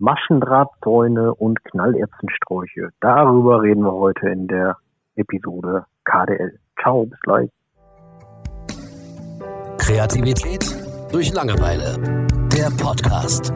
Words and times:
Maschendrahtzäune 0.00 1.34
und 1.34 1.62
Knallerbsensträuche. 1.64 2.90
Darüber 3.00 3.62
reden 3.62 3.82
wir 3.82 3.92
heute 3.92 4.28
in 4.28 4.46
der 4.46 4.76
Episode 5.16 5.86
KDL. 6.04 6.58
Ciao, 6.80 7.06
bis 7.06 7.20
gleich. 7.20 7.50
Kreativität 9.78 10.64
durch 11.12 11.32
Langeweile. 11.32 12.26
Der 12.52 12.70
Podcast. 12.82 13.52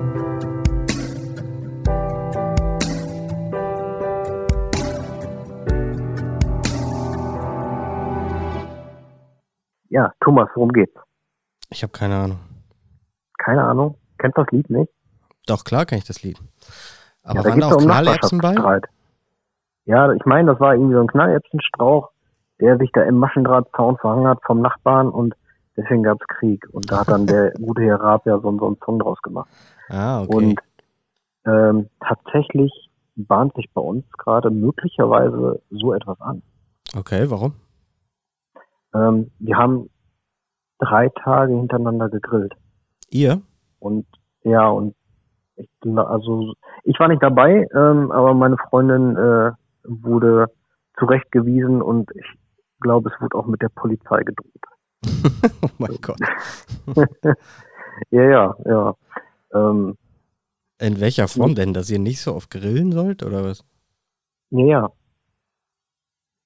Ja, 9.90 10.11
Thomas, 10.20 10.48
worum 10.54 10.70
geht's? 10.70 10.95
Ich 11.70 11.82
habe 11.82 11.93
keine 11.93 12.16
Ahnung. 12.16 12.38
Keine 13.38 13.62
Ahnung. 13.62 13.96
Kennst 14.18 14.38
du 14.38 14.43
das 14.43 14.52
Lied 14.52 14.70
nicht? 14.70 14.90
Doch, 15.46 15.64
klar 15.64 15.86
kenne 15.86 15.98
ich 15.98 16.06
das 16.06 16.22
Lied. 16.22 16.38
Aber 17.22 17.36
ja, 17.36 17.43
da 17.43 17.50
waren 17.50 17.61
da 17.61 17.66
auch 17.68 17.79
Knallerbsen 17.79 18.39
bei? 18.39 18.80
Ja, 19.84 20.12
ich 20.12 20.25
meine, 20.25 20.53
das 20.53 20.61
war 20.61 20.75
irgendwie 20.75 20.94
so 20.94 21.00
ein 21.00 21.08
Knallerbsenstrauch, 21.08 22.11
der 22.61 22.79
sich 22.79 22.90
da 22.93 23.03
im 23.03 23.17
Maschendrahtzaun 23.17 23.96
verhangen 23.98 24.29
hat 24.29 24.39
vom 24.46 24.61
Nachbarn 24.61 25.08
und 25.08 25.34
deswegen 25.76 26.04
gab's 26.04 26.25
Krieg. 26.39 26.64
Und 26.70 26.90
da 26.90 27.00
hat 27.00 27.08
dann 27.08 27.26
der 27.26 27.50
gute 27.61 27.82
Herr 27.82 28.00
Raab 28.00 28.26
ja 28.26 28.39
so, 28.39 28.57
so 28.57 28.67
einen 28.67 28.79
Song 28.84 28.98
draus 28.98 29.20
gemacht. 29.22 29.50
Ah, 29.89 30.22
okay. 30.22 30.34
Und 30.34 30.61
ähm, 31.45 31.89
tatsächlich 32.00 32.72
bahnt 33.17 33.55
sich 33.55 33.69
bei 33.75 33.81
uns 33.81 34.05
gerade 34.12 34.50
möglicherweise 34.50 35.61
so 35.70 35.92
etwas 35.92 36.20
an. 36.20 36.42
okay, 36.97 37.28
warum? 37.28 37.55
Ähm, 38.95 39.31
wir 39.39 39.56
haben 39.56 39.91
drei 40.78 41.09
Tage 41.09 41.55
hintereinander 41.55 42.09
gegrillt. 42.09 42.55
Ihr? 43.11 43.42
Und 43.78 44.06
ja, 44.45 44.69
und 44.69 44.95
ich, 45.56 45.69
also 45.97 46.55
ich 46.84 46.98
war 46.98 47.08
nicht 47.08 47.22
dabei, 47.22 47.66
ähm, 47.74 48.11
aber 48.11 48.34
meine 48.34 48.56
Freundin 48.69 49.16
äh, 49.16 49.52
wurde 49.84 50.47
zurechtgewiesen 50.98 51.83
und 51.83 52.11
ich 52.14 52.27
glaube, 52.81 53.11
es 53.11 53.20
wurde 53.20 53.36
auch 53.36 53.47
mit 53.47 53.62
der 53.62 53.70
Polizei 53.70 54.22
gedroht. 54.22 54.50
oh 55.62 55.69
mein 55.78 55.98
Gott. 56.00 56.19
Ja, 58.11 58.22
ja, 58.22 58.56
ja. 58.64 58.94
Ähm, 59.55 59.97
In 60.81 61.00
welcher 61.00 61.28
Form 61.28 61.55
denn? 61.55 61.75
Dass 61.75 61.91
ihr 61.91 61.98
nicht 61.98 62.20
so 62.20 62.34
oft 62.34 62.50
grillen 62.50 62.92
sollt 62.92 63.22
oder 63.22 63.44
was? 63.44 63.64
ja, 64.50 64.64
ja. 64.64 64.91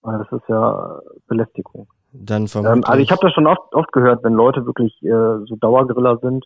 Das 0.02 0.30
ist 0.30 0.48
ja 0.48 1.00
Belästigung. 1.26 1.88
Dann 2.12 2.46
Ähm, 2.54 2.84
also 2.84 2.98
ich 2.98 3.10
habe 3.10 3.20
das 3.22 3.32
schon 3.32 3.46
oft, 3.48 3.74
oft 3.74 3.90
gehört, 3.92 4.22
wenn 4.22 4.34
Leute 4.34 4.64
wirklich 4.64 5.02
äh, 5.02 5.44
so 5.46 5.56
Dauergriller 5.56 6.18
sind. 6.18 6.44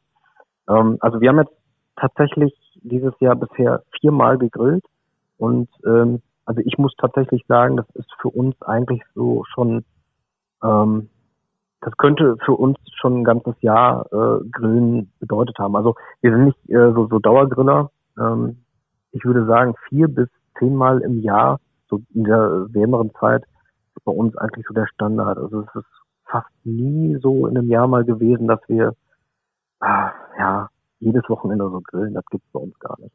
Ähm, 0.68 0.96
also 1.00 1.20
wir 1.20 1.28
haben 1.28 1.38
jetzt 1.40 1.52
tatsächlich 2.00 2.54
dieses 2.82 3.12
Jahr 3.20 3.36
bisher 3.36 3.82
viermal 4.00 4.38
gegrillt 4.38 4.84
und 5.36 5.68
ähm, 5.84 6.22
also 6.44 6.62
ich 6.64 6.78
muss 6.78 6.94
tatsächlich 6.96 7.44
sagen, 7.46 7.76
das 7.76 7.88
ist 7.94 8.10
für 8.20 8.28
uns 8.28 8.60
eigentlich 8.62 9.02
so 9.14 9.44
schon, 9.54 9.84
ähm, 10.64 11.08
das 11.80 11.96
könnte 11.96 12.36
für 12.44 12.54
uns 12.54 12.76
schon 13.00 13.20
ein 13.20 13.24
ganzes 13.24 13.54
Jahr 13.60 14.06
äh, 14.12 14.48
Grillen 14.50 15.12
bedeutet 15.20 15.58
haben. 15.58 15.76
Also 15.76 15.94
wir 16.22 16.32
sind 16.32 16.46
nicht 16.46 16.68
äh, 16.68 16.92
so, 16.92 17.06
so 17.06 17.20
Dauergriller. 17.20 17.90
Ähm, 18.18 18.64
ich 19.12 19.24
würde 19.24 19.46
sagen 19.46 19.74
vier 19.88 20.08
bis 20.08 20.28
zehnmal 20.58 21.00
im 21.02 21.20
Jahr, 21.20 21.60
so 21.88 22.00
in 22.14 22.24
der 22.24 22.66
wärmeren 22.70 23.12
Zeit, 23.14 23.44
ist 23.94 24.04
bei 24.04 24.12
uns 24.12 24.36
eigentlich 24.36 24.66
so 24.66 24.74
der 24.74 24.86
Standard. 24.86 25.38
Also 25.38 25.60
es 25.60 25.74
ist 25.76 25.90
fast 26.24 26.50
nie 26.64 27.16
so 27.22 27.46
in 27.46 27.56
einem 27.56 27.68
Jahr 27.68 27.86
mal 27.86 28.04
gewesen, 28.04 28.48
dass 28.48 28.60
wir 28.68 28.94
ah, 29.80 30.10
ja 30.38 30.68
jedes 31.00 31.28
Wochenende 31.28 31.68
so 31.70 31.80
grillen. 31.80 32.14
Das 32.14 32.24
gibt's 32.26 32.46
bei 32.52 32.60
uns 32.60 32.78
gar 32.78 32.98
nicht. 33.00 33.14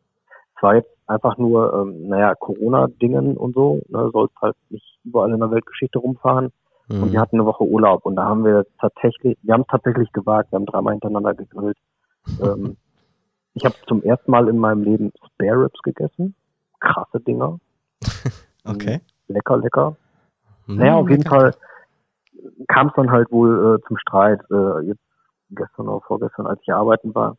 Es 0.58 0.64
war 0.64 0.76
jetzt 0.76 0.90
einfach 1.08 1.38
nur, 1.38 1.74
ähm, 1.74 2.08
naja, 2.08 2.34
Corona-Dingen 2.36 3.38
und 3.38 3.54
so, 3.56 3.82
ne, 3.90 4.10
sollst 4.12 4.36
halt 4.42 4.56
nicht 4.70 5.00
überall 5.04 5.32
in 5.32 5.40
der 5.40 5.52
Weltgeschichte 5.52 6.00
rumfahren. 6.00 6.52
Und 6.88 7.12
wir 7.12 7.20
Mhm. 7.20 7.22
hatten 7.22 7.36
eine 7.38 7.46
Woche 7.46 7.64
Urlaub 7.64 8.06
und 8.06 8.16
da 8.16 8.26
haben 8.26 8.46
wir 8.46 8.66
tatsächlich, 8.80 9.38
wir 9.42 9.54
haben 9.56 9.62
es 9.62 9.68
tatsächlich 9.68 10.12
gewagt, 10.14 10.52
wir 10.52 10.58
haben 10.58 10.66
dreimal 10.68 10.94
hintereinander 10.94 11.34
gegrillt. 11.34 11.78
ähm, 12.42 12.78
ich 13.56 13.66
habe 13.66 13.76
zum 13.88 14.04
ersten 14.04 14.30
Mal 14.32 14.48
in 14.50 14.58
meinem 14.58 14.84
Leben 14.84 15.12
Spare 15.34 15.64
Ribs 15.66 15.82
gegessen. 15.82 16.36
Krasse 16.80 17.20
Dinger. 17.22 17.60
Okay. 18.68 19.00
Lecker, 19.28 19.58
lecker. 19.58 19.96
Hm, 20.66 20.78
Naja, 20.78 20.96
auf 20.96 21.10
jeden 21.10 21.22
lecker. 21.22 21.40
Fall 21.40 21.54
kam 22.68 22.88
es 22.88 22.94
dann 22.96 23.12
halt 23.12 23.32
wohl 23.32 23.76
äh, 23.80 23.88
zum 23.88 23.98
Streit, 23.98 24.40
äh, 24.52 24.80
jetzt 24.88 25.02
gestern 25.52 25.88
oder 25.88 26.02
vorgestern, 26.02 26.48
als 26.48 26.60
ich 26.64 26.74
arbeiten 26.74 27.14
war. 27.14 27.38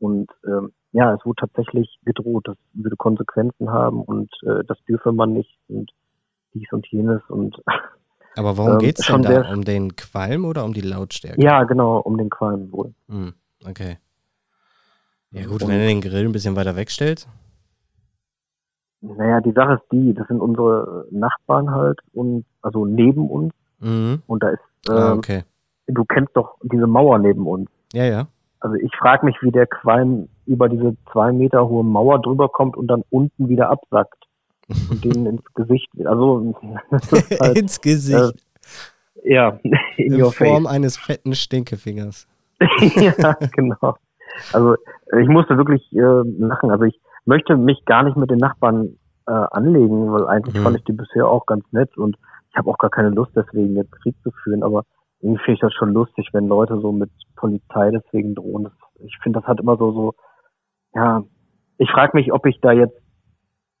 Und 0.00 0.30
ähm, 0.46 0.72
ja, 0.92 1.12
es 1.14 1.24
wurde 1.24 1.40
tatsächlich 1.40 1.98
gedroht, 2.04 2.46
das 2.48 2.56
würde 2.72 2.96
Konsequenzen 2.96 3.70
haben 3.70 4.00
und 4.02 4.30
äh, 4.46 4.64
das 4.66 4.78
dürfe 4.88 5.12
man 5.12 5.32
nicht 5.32 5.58
und 5.68 5.90
dies 6.54 6.70
und 6.72 6.86
jenes 6.88 7.20
und 7.28 7.60
Aber 8.36 8.56
warum 8.56 8.72
ähm, 8.74 8.78
geht's 8.78 9.04
schon 9.04 9.22
denn 9.22 9.42
da? 9.42 9.50
Um 9.52 9.64
den 9.64 9.96
Qualm 9.96 10.44
oder 10.44 10.64
um 10.64 10.72
die 10.72 10.80
Lautstärke? 10.80 11.42
ja, 11.42 11.64
genau, 11.64 11.98
um 11.98 12.16
den 12.16 12.30
Qualm 12.30 12.70
wohl. 12.72 12.94
Hm, 13.08 13.34
okay. 13.68 13.98
Ja 15.32 15.44
gut, 15.46 15.62
Und- 15.62 15.68
wenn 15.70 15.80
du 15.80 15.86
den 15.86 16.00
Grill 16.00 16.24
ein 16.26 16.32
bisschen 16.32 16.54
weiter 16.56 16.76
wegstellst. 16.76 17.28
Naja, 19.00 19.40
die 19.40 19.52
Sache 19.52 19.74
ist 19.74 19.92
die, 19.92 20.12
das 20.14 20.26
sind 20.28 20.40
unsere 20.40 21.06
Nachbarn 21.10 21.70
halt 21.70 22.00
und 22.12 22.44
also 22.62 22.84
neben 22.84 23.28
uns 23.30 23.52
Mhm. 23.80 24.22
und 24.26 24.42
da 24.42 24.48
ist, 24.50 24.60
Ah, 24.88 25.12
ähm, 25.12 25.18
okay. 25.18 25.44
du 25.86 26.04
kennst 26.04 26.36
doch 26.36 26.56
diese 26.62 26.86
Mauer 26.86 27.18
neben 27.18 27.46
uns. 27.46 27.68
Ja, 27.92 28.04
ja. 28.04 28.26
Also 28.60 28.76
ich 28.76 28.90
frage 28.96 29.24
mich, 29.26 29.36
wie 29.42 29.50
der 29.52 29.66
Qualm 29.66 30.28
über 30.46 30.68
diese 30.68 30.96
zwei 31.12 31.32
Meter 31.32 31.68
hohe 31.68 31.84
Mauer 31.84 32.20
drüber 32.20 32.48
kommt 32.48 32.76
und 32.76 32.88
dann 32.88 33.04
unten 33.10 33.48
wieder 33.48 33.70
absackt 33.70 34.24
und 34.88 35.04
denen 35.04 35.26
ins 35.26 35.44
Gesicht. 35.54 35.88
Also 36.04 36.54
halt, 37.40 37.58
Ins 37.58 37.80
Gesicht. 37.80 38.34
ja, 39.24 39.58
in 39.62 40.14
in 40.14 40.22
your 40.22 40.32
Form 40.32 40.64
face. 40.64 40.74
eines 40.74 40.96
fetten 40.96 41.34
Stinkefingers. 41.34 42.26
ja, 42.94 43.34
genau. 43.52 43.96
Also 44.52 44.74
äh, 45.12 45.22
ich 45.22 45.28
musste 45.28 45.56
wirklich 45.56 45.82
äh, 45.92 46.22
lachen. 46.38 46.70
Also 46.70 46.84
ich 46.84 47.00
möchte 47.24 47.56
mich 47.56 47.84
gar 47.84 48.02
nicht 48.02 48.16
mit 48.16 48.30
den 48.30 48.38
Nachbarn 48.38 48.96
äh, 49.26 49.32
anlegen, 49.32 50.12
weil 50.12 50.26
eigentlich 50.26 50.56
Mhm. 50.56 50.62
fand 50.64 50.76
ich 50.78 50.84
die 50.84 50.92
bisher 50.92 51.28
auch 51.28 51.46
ganz 51.46 51.64
nett 51.72 51.96
und 51.96 52.16
ich 52.50 52.56
habe 52.56 52.70
auch 52.70 52.78
gar 52.78 52.90
keine 52.90 53.10
Lust 53.10 53.30
deswegen 53.36 53.76
jetzt 53.76 53.92
Krieg 54.02 54.16
zu 54.22 54.30
führen, 54.42 54.62
aber 54.64 54.84
irgendwie 55.20 55.38
finde 55.44 55.54
ich 55.54 55.60
das 55.60 55.74
schon 55.74 55.92
lustig, 55.92 56.28
wenn 56.32 56.46
Leute 56.48 56.80
so 56.80 56.92
mit 56.92 57.10
Polizei 57.36 57.90
deswegen 57.90 58.34
drohen. 58.34 58.64
Das, 58.64 58.72
ich 59.04 59.16
finde, 59.22 59.40
das 59.40 59.48
hat 59.48 59.60
immer 59.60 59.76
so, 59.76 59.92
so, 59.92 60.14
ja, 60.94 61.22
ich 61.78 61.90
frage 61.90 62.16
mich, 62.16 62.32
ob 62.32 62.46
ich 62.46 62.60
da 62.60 62.72
jetzt 62.72 62.96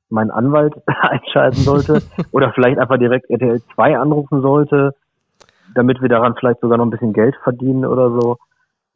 meinen 0.08 0.30
Anwalt 0.30 0.74
einschalten 0.86 1.62
sollte 1.64 2.02
oder 2.32 2.52
vielleicht 2.54 2.78
einfach 2.78 2.98
direkt 2.98 3.28
RTL 3.30 3.62
2 3.74 3.98
anrufen 3.98 4.40
sollte, 4.42 4.94
damit 5.74 6.00
wir 6.00 6.08
daran 6.08 6.34
vielleicht 6.38 6.60
sogar 6.60 6.78
noch 6.78 6.86
ein 6.86 6.90
bisschen 6.90 7.12
Geld 7.12 7.36
verdienen 7.42 7.84
oder 7.84 8.10
so. 8.18 8.36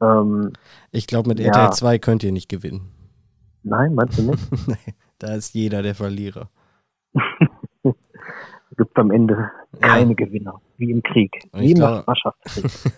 Ähm, 0.01 0.53
Ich 0.91 1.07
glaube, 1.07 1.29
mit 1.29 1.39
Ja. 1.39 1.47
RTL 1.47 1.71
2 1.73 1.99
könnt 1.99 2.25
ihr 2.25 2.33
nicht 2.33 2.49
gewinnen. 2.49 2.91
nein, 3.63 3.95
meinst 3.95 4.19
du 4.19 4.23
nicht? 4.23 4.43
Nee, 4.69 4.95
da 5.19 5.35
ist 5.35 5.55
jeder 5.55 5.83
der 5.83 5.95
Verlierer. 5.95 6.49
Gibt 8.83 8.99
am 8.99 9.13
Ende 9.13 9.49
keine 9.81 10.17
Gewinner, 10.17 10.61
wie 10.77 10.91
im 10.91 11.05
Krieg, 11.05 11.49
wie 11.53 11.71
im 11.71 11.79
Nachbarschaftskrieg. 11.79 12.93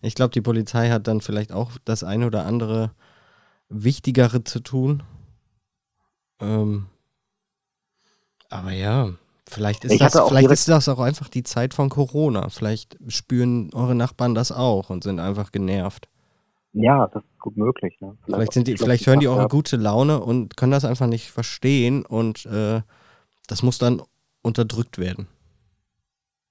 Ich 0.00 0.14
glaube, 0.14 0.30
die 0.34 0.40
Polizei 0.40 0.88
hat 0.88 1.06
dann 1.06 1.20
vielleicht 1.20 1.52
auch 1.52 1.72
das 1.84 2.02
eine 2.02 2.26
oder 2.26 2.46
andere 2.46 2.92
Wichtigere 3.68 4.42
zu 4.42 4.60
tun. 4.60 5.02
Ähm, 6.40 6.86
aber 8.48 8.72
ja, 8.72 9.10
vielleicht 9.46 9.84
ist 9.84 10.00
das, 10.00 10.18
vielleicht 10.28 10.50
ist 10.50 10.66
das 10.66 10.88
auch 10.88 10.98
einfach 10.98 11.28
die 11.28 11.42
Zeit 11.42 11.74
von 11.74 11.90
Corona. 11.90 12.48
Vielleicht 12.48 12.96
spüren 13.08 13.68
eure 13.74 13.94
Nachbarn 13.94 14.34
das 14.34 14.50
auch 14.50 14.88
und 14.88 15.04
sind 15.04 15.20
einfach 15.20 15.52
genervt. 15.52 16.08
Ja, 16.72 17.06
das 17.08 17.22
ist 17.22 17.38
gut 17.38 17.58
möglich. 17.58 18.00
Ne? 18.00 18.16
Vielleicht, 18.24 18.54
sind 18.54 18.66
die, 18.66 18.78
vielleicht 18.78 19.06
hören 19.06 19.20
die 19.20 19.28
eure 19.28 19.48
gute 19.48 19.76
Laune 19.76 20.20
und 20.20 20.56
können 20.56 20.72
das 20.72 20.86
einfach 20.86 21.06
nicht 21.06 21.30
verstehen 21.30 22.06
und 22.06 22.46
äh, 22.46 22.80
das 23.46 23.62
muss 23.62 23.76
dann 23.76 24.00
unterdrückt 24.42 24.98
werden. 24.98 25.26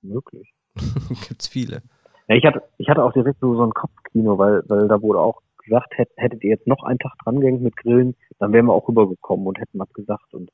Möglich. 0.01 0.54
Gibt's 1.28 1.48
viele. 1.48 1.81
Ja, 2.28 2.36
ich 2.36 2.45
hatte, 2.45 2.62
ich 2.78 2.89
hatte 2.89 3.04
auch 3.04 3.13
direkt 3.13 3.39
so, 3.39 3.56
so 3.56 3.63
ein 3.63 3.74
Kopfkino, 3.74 4.38
weil, 4.38 4.62
weil 4.68 4.88
da 4.88 5.01
wurde 5.01 5.19
auch 5.19 5.42
gesagt, 5.63 5.98
hätt, 5.98 6.10
hättet 6.18 6.44
ihr 6.44 6.51
jetzt 6.51 6.68
noch 6.68 6.84
einen 6.84 7.00
Tag 7.00 7.13
drangehängt 7.24 7.62
mit 7.62 7.75
Grillen, 7.75 8.16
dann 8.39 8.54
wären 8.54 8.66
wir 8.66 8.74
auch 8.74 8.88
rübergekommen 8.88 9.48
und 9.48 9.60
hätten 9.60 9.80
was 9.80 9.92
gesagt. 9.94 10.34
Und 10.34 10.50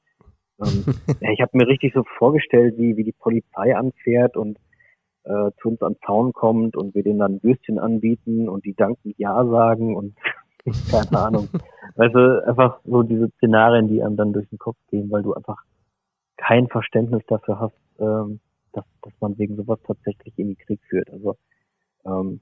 ähm, 0.61 0.85
ja, 1.21 1.31
ich 1.31 1.41
habe 1.41 1.57
mir 1.57 1.67
richtig 1.67 1.93
so 1.93 2.03
vorgestellt, 2.17 2.75
wie, 2.77 2.97
wie 2.97 3.03
die 3.03 3.15
Polizei 3.17 3.75
anfährt 3.75 4.37
und 4.37 4.57
äh, 5.23 5.51
zu 5.61 5.69
uns 5.69 5.81
an 5.81 5.95
Zaun 6.05 6.33
kommt 6.33 6.75
und 6.75 6.95
wir 6.95 7.03
denen 7.03 7.19
dann 7.19 7.41
Würstchen 7.43 7.79
anbieten 7.79 8.49
und 8.49 8.65
die 8.65 8.73
dankend 8.73 9.15
Ja 9.17 9.45
sagen 9.45 9.95
und 9.95 10.15
keine 10.91 11.19
Ahnung. 11.19 11.49
Weißt 11.95 12.15
du, 12.15 12.47
einfach 12.47 12.79
so 12.85 13.03
diese 13.03 13.29
Szenarien, 13.37 13.87
die 13.87 14.01
einem 14.01 14.15
dann 14.15 14.33
durch 14.33 14.47
den 14.49 14.59
Kopf 14.59 14.77
gehen, 14.89 15.11
weil 15.11 15.23
du 15.23 15.33
einfach 15.33 15.63
kein 16.45 16.67
Verständnis 16.67 17.23
dafür 17.27 17.59
hast, 17.59 17.75
ähm, 17.99 18.39
dass, 18.73 18.85
dass 19.01 19.13
man 19.21 19.37
wegen 19.37 19.55
sowas 19.55 19.79
tatsächlich 19.85 20.37
in 20.37 20.47
den 20.47 20.57
Krieg 20.57 20.79
führt. 20.89 21.09
Also 21.11 21.35
ähm, 22.05 22.41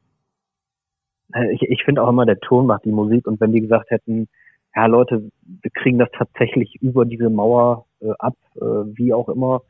ich, 1.52 1.62
ich 1.62 1.84
finde 1.84 2.04
auch 2.04 2.10
immer, 2.10 2.26
der 2.26 2.40
Ton 2.40 2.66
macht 2.66 2.86
die 2.86 2.92
Musik 2.92 3.28
und 3.28 3.40
wenn 3.40 3.54
die 3.54 3.62
gesagt 3.62 3.92
hätten, 3.92 4.28
ja 4.76 4.86
Leute, 4.86 5.30
wir 5.42 5.72
kriegen 5.72 6.00
das 6.00 6.10
tatsächlich 6.18 6.76
über 6.82 7.06
diese 7.06 7.30
Mauer 7.30 7.86
äh, 8.02 8.12
ab, 8.20 8.36
äh, 8.56 8.60
wie 8.60 9.14
auch 9.14 9.30
immer. 9.30 9.62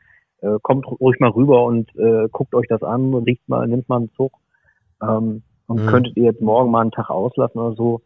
Äh, 0.42 0.57
kommt 0.62 0.88
ruhig 0.88 1.19
mal 1.19 1.30
rüber 1.30 1.66
und 1.66 1.94
äh, 1.95 2.27
guckt 2.31 2.56
euch 2.56 2.68
das 2.68 2.81
an, 2.84 3.13
riecht 3.13 3.48
mal, 3.48 3.68
nimmt 3.68 3.89
mal 3.89 3.98
einen 3.98 4.12
Zug. 4.13 4.34
Ähm, 5.01 5.44
und 5.68 5.84
mhm. 5.84 5.88
könntet 5.88 6.18
ihr 6.18 6.24
jetzt 6.24 6.42
morgen 6.42 6.72
mal 6.72 6.81
einen 6.81 6.92
Tag 6.92 7.10
auslassen 7.10 7.60
oder 7.60 7.75
so, 7.75 8.01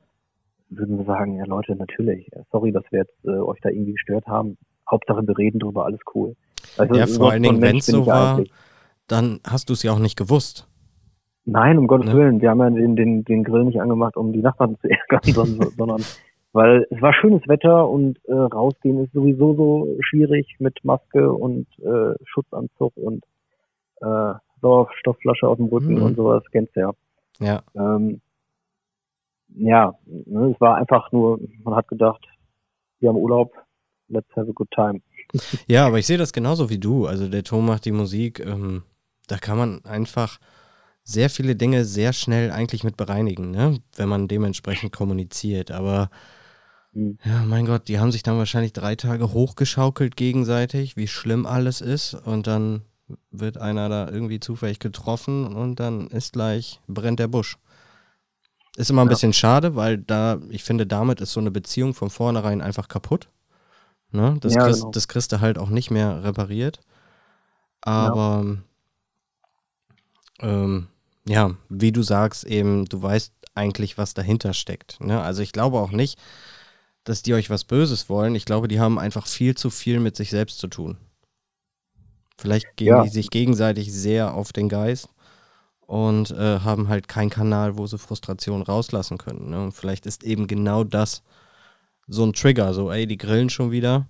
würden 0.69 0.97
wir 0.97 1.05
sagen, 1.05 1.37
ja 1.37 1.45
Leute, 1.45 1.75
natürlich, 1.75 2.29
sorry, 2.51 2.71
dass 2.71 2.83
wir 2.91 2.99
jetzt 2.99 3.25
äh, 3.25 3.31
euch 3.31 3.59
da 3.61 3.69
irgendwie 3.69 3.93
gestört 3.93 4.27
haben. 4.27 4.57
Hauptsache 4.89 5.25
wir 5.25 5.37
reden 5.37 5.59
drüber, 5.59 5.85
alles 5.85 5.99
cool. 6.13 6.35
Also, 6.77 6.95
ja, 6.95 7.07
vor 7.07 7.31
allen 7.31 7.43
Dingen, 7.43 7.61
wenn 7.61 7.77
es 7.77 7.85
so 7.85 8.05
war, 8.05 8.41
dann 9.07 9.39
hast 9.47 9.69
du 9.69 9.73
es 9.73 9.83
ja 9.83 9.91
auch 9.91 9.99
nicht 9.99 10.17
gewusst. 10.17 10.67
Nein, 11.45 11.77
um 11.77 11.87
Gottes 11.87 12.11
ne? 12.11 12.15
Willen. 12.15 12.41
Wir 12.41 12.49
haben 12.49 12.59
ja 12.59 12.69
den, 12.69 12.95
den, 12.95 13.23
den 13.23 13.43
Grill 13.43 13.65
nicht 13.65 13.79
angemacht, 13.79 14.17
um 14.17 14.33
die 14.33 14.41
Nachbarn 14.41 14.77
zu 14.81 14.89
ärgern, 14.89 15.21
sondern, 15.23 15.69
sondern 15.71 16.01
weil 16.53 16.87
es 16.89 17.01
war 17.01 17.13
schönes 17.13 17.45
Wetter 17.47 17.87
und 17.89 18.17
äh, 18.25 18.33
rausgehen 18.33 19.03
ist 19.03 19.11
sowieso 19.11 19.55
so 19.55 19.87
schwierig 19.99 20.55
mit 20.59 20.83
Maske 20.83 21.31
und 21.31 21.67
äh, 21.79 22.15
Schutzanzug 22.23 22.93
und 22.95 23.23
äh, 24.01 24.33
Sauerstoffflasche 24.61 25.47
auf 25.47 25.57
dem 25.57 25.65
Rücken 25.65 25.95
mhm. 25.95 26.03
und 26.03 26.15
sowas, 26.15 26.43
kennst 26.51 26.75
du 26.75 26.79
ja. 26.79 26.91
Ja. 27.39 27.61
Ähm, 27.75 28.21
ja, 29.57 29.93
ne, 30.05 30.51
es 30.53 30.61
war 30.61 30.77
einfach 30.77 31.11
nur, 31.11 31.39
man 31.63 31.75
hat 31.75 31.87
gedacht, 31.89 32.25
wir 32.99 33.09
haben 33.09 33.17
Urlaub, 33.17 33.53
let's 34.07 34.29
have 34.35 34.49
a 34.49 34.53
good 34.53 34.69
time. 34.71 35.01
Ja, 35.67 35.87
aber 35.87 35.99
ich 35.99 36.05
sehe 36.05 36.17
das 36.17 36.33
genauso 36.33 36.69
wie 36.69 36.77
du. 36.77 37.07
Also 37.07 37.27
der 37.27 37.43
Ton 37.43 37.65
macht 37.65 37.85
die 37.85 37.91
Musik, 37.91 38.39
ähm, 38.39 38.83
da 39.27 39.37
kann 39.37 39.57
man 39.57 39.83
einfach 39.83 40.39
sehr 41.03 41.29
viele 41.29 41.55
Dinge 41.55 41.85
sehr 41.85 42.13
schnell 42.13 42.51
eigentlich 42.51 42.83
mit 42.83 42.97
bereinigen, 42.97 43.51
ne? 43.51 43.79
wenn 43.95 44.09
man 44.09 44.27
dementsprechend 44.27 44.91
kommuniziert. 44.91 45.71
Aber 45.71 46.09
mhm. 46.93 47.17
ja, 47.23 47.43
mein 47.45 47.65
Gott, 47.65 47.87
die 47.87 47.99
haben 47.99 48.11
sich 48.11 48.23
dann 48.23 48.37
wahrscheinlich 48.37 48.73
drei 48.73 48.95
Tage 48.95 49.33
hochgeschaukelt 49.33 50.15
gegenseitig, 50.15 50.95
wie 50.95 51.07
schlimm 51.07 51.45
alles 51.45 51.81
ist. 51.81 52.13
Und 52.13 52.47
dann 52.47 52.81
wird 53.31 53.57
einer 53.57 53.87
da 53.89 54.09
irgendwie 54.09 54.39
zufällig 54.39 54.79
getroffen 54.79 55.45
und 55.53 55.79
dann 55.79 56.07
ist 56.07 56.33
gleich, 56.33 56.81
brennt 56.87 57.19
der 57.19 57.27
Busch. 57.27 57.57
Ist 58.77 58.89
immer 58.89 59.03
ein 59.03 59.07
ja. 59.07 59.11
bisschen 59.11 59.33
schade, 59.33 59.75
weil 59.75 59.99
da, 59.99 60.39
ich 60.49 60.63
finde, 60.63 60.85
damit 60.85 61.21
ist 61.21 61.33
so 61.33 61.39
eine 61.39 61.51
Beziehung 61.51 61.93
von 61.93 62.09
vornherein 62.09 62.61
einfach 62.61 62.87
kaputt. 62.87 63.29
Ne? 64.15 64.37
Das, 64.39 64.53
ja, 64.53 64.63
kriegst, 64.65 64.81
genau. 64.81 64.91
das 64.91 65.07
kriegst 65.07 65.31
du 65.31 65.41
halt 65.41 65.57
auch 65.57 65.69
nicht 65.69 65.91
mehr 65.91 66.23
repariert. 66.23 66.79
Aber 67.81 68.57
ja. 70.41 70.47
Ähm, 70.47 70.87
ja, 71.27 71.55
wie 71.69 71.91
du 71.91 72.03
sagst, 72.03 72.43
eben, 72.43 72.85
du 72.85 73.01
weißt 73.01 73.33
eigentlich, 73.55 73.97
was 73.97 74.13
dahinter 74.13 74.53
steckt. 74.53 74.99
Ne? 75.01 75.21
Also 75.21 75.41
ich 75.41 75.51
glaube 75.51 75.79
auch 75.79 75.91
nicht, 75.91 76.19
dass 77.03 77.21
die 77.21 77.33
euch 77.33 77.49
was 77.49 77.63
Böses 77.63 78.09
wollen. 78.09 78.35
Ich 78.35 78.45
glaube, 78.45 78.67
die 78.67 78.79
haben 78.79 78.99
einfach 78.99 79.27
viel 79.27 79.55
zu 79.55 79.69
viel 79.69 79.99
mit 79.99 80.15
sich 80.15 80.29
selbst 80.29 80.59
zu 80.59 80.67
tun. 80.67 80.97
Vielleicht 82.37 82.75
gehen 82.75 82.87
ja. 82.87 83.03
die 83.03 83.09
sich 83.09 83.29
gegenseitig 83.29 83.93
sehr 83.93 84.33
auf 84.33 84.51
den 84.51 84.67
Geist 84.67 85.07
und 85.87 86.31
äh, 86.31 86.59
haben 86.59 86.89
halt 86.89 87.07
keinen 87.07 87.29
Kanal, 87.29 87.77
wo 87.77 87.87
sie 87.87 87.97
Frustration 87.97 88.61
rauslassen 88.61 89.17
können. 89.17 89.51
Ne? 89.51 89.63
Und 89.63 89.71
vielleicht 89.71 90.05
ist 90.05 90.23
eben 90.23 90.47
genau 90.47 90.83
das 90.83 91.23
so 92.07 92.23
ein 92.25 92.33
Trigger, 92.33 92.73
so, 92.73 92.91
ey, 92.91 93.07
die 93.07 93.17
grillen 93.17 93.49
schon 93.49 93.71
wieder, 93.71 94.07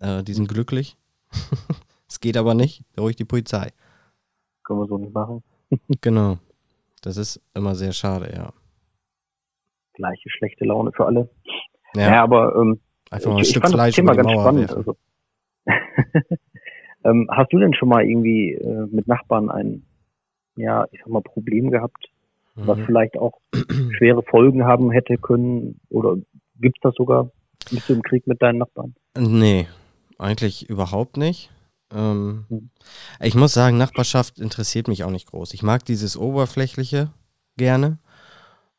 äh, 0.00 0.22
die 0.22 0.34
sind 0.34 0.48
glücklich. 0.48 0.96
Es 2.10 2.20
geht 2.20 2.38
aber 2.38 2.54
nicht, 2.54 2.82
ich 2.96 3.16
die 3.16 3.26
Polizei. 3.26 3.68
Können 4.64 4.80
wir 4.80 4.86
so 4.86 4.96
nicht 4.96 5.12
machen. 5.12 5.42
genau. 6.00 6.38
Das 7.02 7.18
ist 7.18 7.40
immer 7.54 7.74
sehr 7.74 7.92
schade, 7.92 8.32
ja. 8.34 8.50
Gleiche 9.92 10.30
schlechte 10.30 10.64
Laune 10.64 10.90
für 10.92 11.04
alle. 11.04 11.28
Ja, 11.94 12.10
ja 12.10 12.22
aber 12.22 12.56
ähm, 12.56 12.80
einfach 13.10 13.30
mal 13.30 13.36
ein 13.36 13.42
ich, 13.42 13.50
Stück 13.50 13.64
ich 13.64 13.70
Fleisch 13.70 13.88
das 13.88 13.96
Thema 13.96 14.14
ganz 14.14 14.26
Mauer 14.26 14.42
spannend. 14.42 14.72
Also. 14.72 14.96
ähm, 17.04 17.28
hast 17.30 17.52
du 17.52 17.58
denn 17.58 17.74
schon 17.74 17.88
mal 17.88 18.04
irgendwie 18.04 18.54
äh, 18.54 18.86
mit 18.90 19.06
Nachbarn 19.06 19.50
ein, 19.50 19.84
ja, 20.56 20.86
ich 20.92 21.00
sag 21.00 21.08
mal, 21.08 21.22
Problem 21.22 21.70
gehabt, 21.70 22.08
mhm. 22.54 22.66
was 22.66 22.78
vielleicht 22.86 23.18
auch 23.18 23.38
schwere 23.98 24.22
Folgen 24.22 24.64
haben 24.64 24.90
hätte 24.90 25.18
können? 25.18 25.80
Oder 25.90 26.16
gibt's 26.60 26.80
das 26.82 26.94
sogar? 26.96 27.30
Bist 27.70 27.88
du 27.88 27.94
im 27.94 28.02
Krieg 28.02 28.26
mit 28.26 28.40
deinen 28.40 28.58
Nachbarn? 28.58 28.94
Nee, 29.16 29.68
eigentlich 30.18 30.68
überhaupt 30.68 31.16
nicht. 31.16 31.50
Ähm, 31.94 32.44
hm. 32.48 32.70
ich 33.20 33.34
muss 33.34 33.54
sagen, 33.54 33.78
Nachbarschaft 33.78 34.38
interessiert 34.38 34.88
mich 34.88 35.04
auch 35.04 35.10
nicht 35.10 35.28
groß. 35.30 35.54
Ich 35.54 35.62
mag 35.62 35.84
dieses 35.84 36.16
Oberflächliche 36.16 37.10
gerne. 37.56 37.98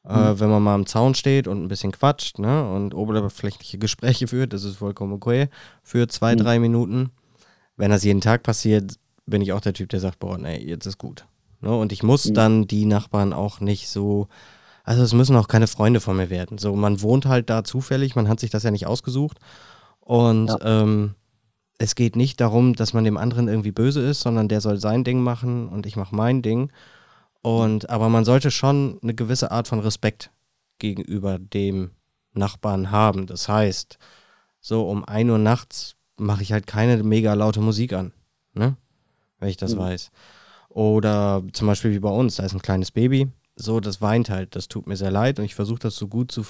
Äh, 0.04 0.14
hm. 0.14 0.24
Äh, 0.24 0.40
wenn 0.40 0.50
man 0.50 0.64
mal 0.64 0.76
am 0.76 0.86
Zaun 0.86 1.16
steht 1.16 1.48
und 1.48 1.64
ein 1.64 1.68
bisschen 1.68 1.92
quatscht 1.92 2.40
ne, 2.40 2.70
und 2.70 2.94
oberflächliche 2.94 3.78
Gespräche 3.78 4.28
führt, 4.28 4.54
das 4.54 4.64
ist 4.64 4.78
vollkommen 4.78 5.14
okay. 5.14 5.50
Für 5.84 6.08
zwei, 6.08 6.32
hm. 6.32 6.40
drei 6.40 6.60
Minuten. 6.60 7.12
Wenn 7.78 7.92
das 7.92 8.04
jeden 8.04 8.22
Tag 8.22 8.44
passiert, 8.44 8.96
bin 9.26 9.42
ich 9.42 9.54
auch 9.54 9.62
der 9.62 9.74
Typ, 9.74 9.90
der 9.90 10.00
sagt, 10.00 10.20
boah, 10.20 10.38
nee, 10.38 10.58
jetzt 10.58 10.86
ist 10.86 10.98
gut. 10.98 11.26
Ne, 11.62 11.76
und 11.76 11.92
ich 11.92 12.04
muss 12.04 12.26
hm. 12.26 12.34
dann 12.34 12.68
die 12.68 12.86
Nachbarn 12.86 13.34
auch 13.34 13.60
nicht 13.60 13.90
so, 13.90 14.28
also 14.90 15.04
es 15.04 15.14
müssen 15.14 15.36
auch 15.36 15.48
keine 15.48 15.68
Freunde 15.68 16.00
von 16.00 16.18
mir 16.18 16.32
werden. 16.32 16.58
So, 16.58 16.76
man 16.76 17.04
wohnt 17.04 17.28
halt 17.28 17.52
da 17.52 17.64
zufällig, 17.64 18.16
man 18.16 18.28
hat 18.28 18.40
sich 18.40 18.50
das 18.50 18.64
ja 18.64 18.72
nicht 18.72 18.88
ausgesucht. 18.88 19.38
Und 20.00 20.48
ja. 20.48 20.58
ähm, 20.64 21.14
es 21.78 21.94
geht 21.94 22.16
nicht 22.16 22.42
darum, 22.42 22.74
dass 22.74 22.94
man 22.94 23.04
dem 23.04 23.16
anderen 23.16 23.48
irgendwie 23.48 23.72
böse 23.72 24.02
ist, 24.02 24.22
sondern 24.22 24.48
der 24.48 24.62
soll 24.62 24.80
sein 24.80 25.04
Ding 25.04 25.22
machen 25.22 25.70
und 25.70 25.86
ich 25.86 25.96
mache 25.96 26.16
mein 26.16 26.42
Ding. 26.42 26.72
Und 27.44 27.88
aber 27.92 28.10
man 28.10 28.26
sollte 28.26 28.50
schon 28.50 28.98
eine 29.04 29.14
gewisse 29.14 29.52
Art 29.52 29.68
von 29.68 29.80
Respekt 29.80 30.32
gegenüber 30.80 31.38
dem 31.38 31.92
Nachbarn 32.34 32.90
haben. 32.90 33.28
Das 33.28 33.48
heißt, 33.48 34.00
so 34.60 34.90
um 34.90 35.06
1 35.06 35.30
Uhr 35.30 35.38
nachts 35.38 35.98
mache 36.18 36.42
ich 36.42 36.52
halt 36.52 36.66
keine 36.66 37.04
mega 37.04 37.36
laute 37.36 37.62
Musik 37.62 37.94
an, 37.94 38.12
ne? 38.56 38.76
Wenn 39.38 39.50
ich 39.50 39.58
das 39.58 39.76
mhm. 39.76 39.82
weiß. 39.82 40.10
Oder 40.70 41.44
zum 41.54 41.68
Beispiel 41.68 41.92
wie 41.92 42.00
bei 42.00 42.10
uns, 42.10 42.38
da 42.38 42.44
ist 42.44 42.54
ein 42.54 42.62
kleines 42.64 42.90
Baby, 42.90 43.32
so, 43.62 43.80
das 43.80 44.02
weint 44.02 44.30
halt, 44.30 44.56
das 44.56 44.68
tut 44.68 44.88
mir 44.88 44.96
sehr 44.96 45.12
leid 45.12 45.38
und 45.40 45.46
ich 45.46 45.56
versuche 45.56 45.80
das 45.80 45.96
so 45.96 46.08
gut 46.08 46.32
zu, 46.32 46.46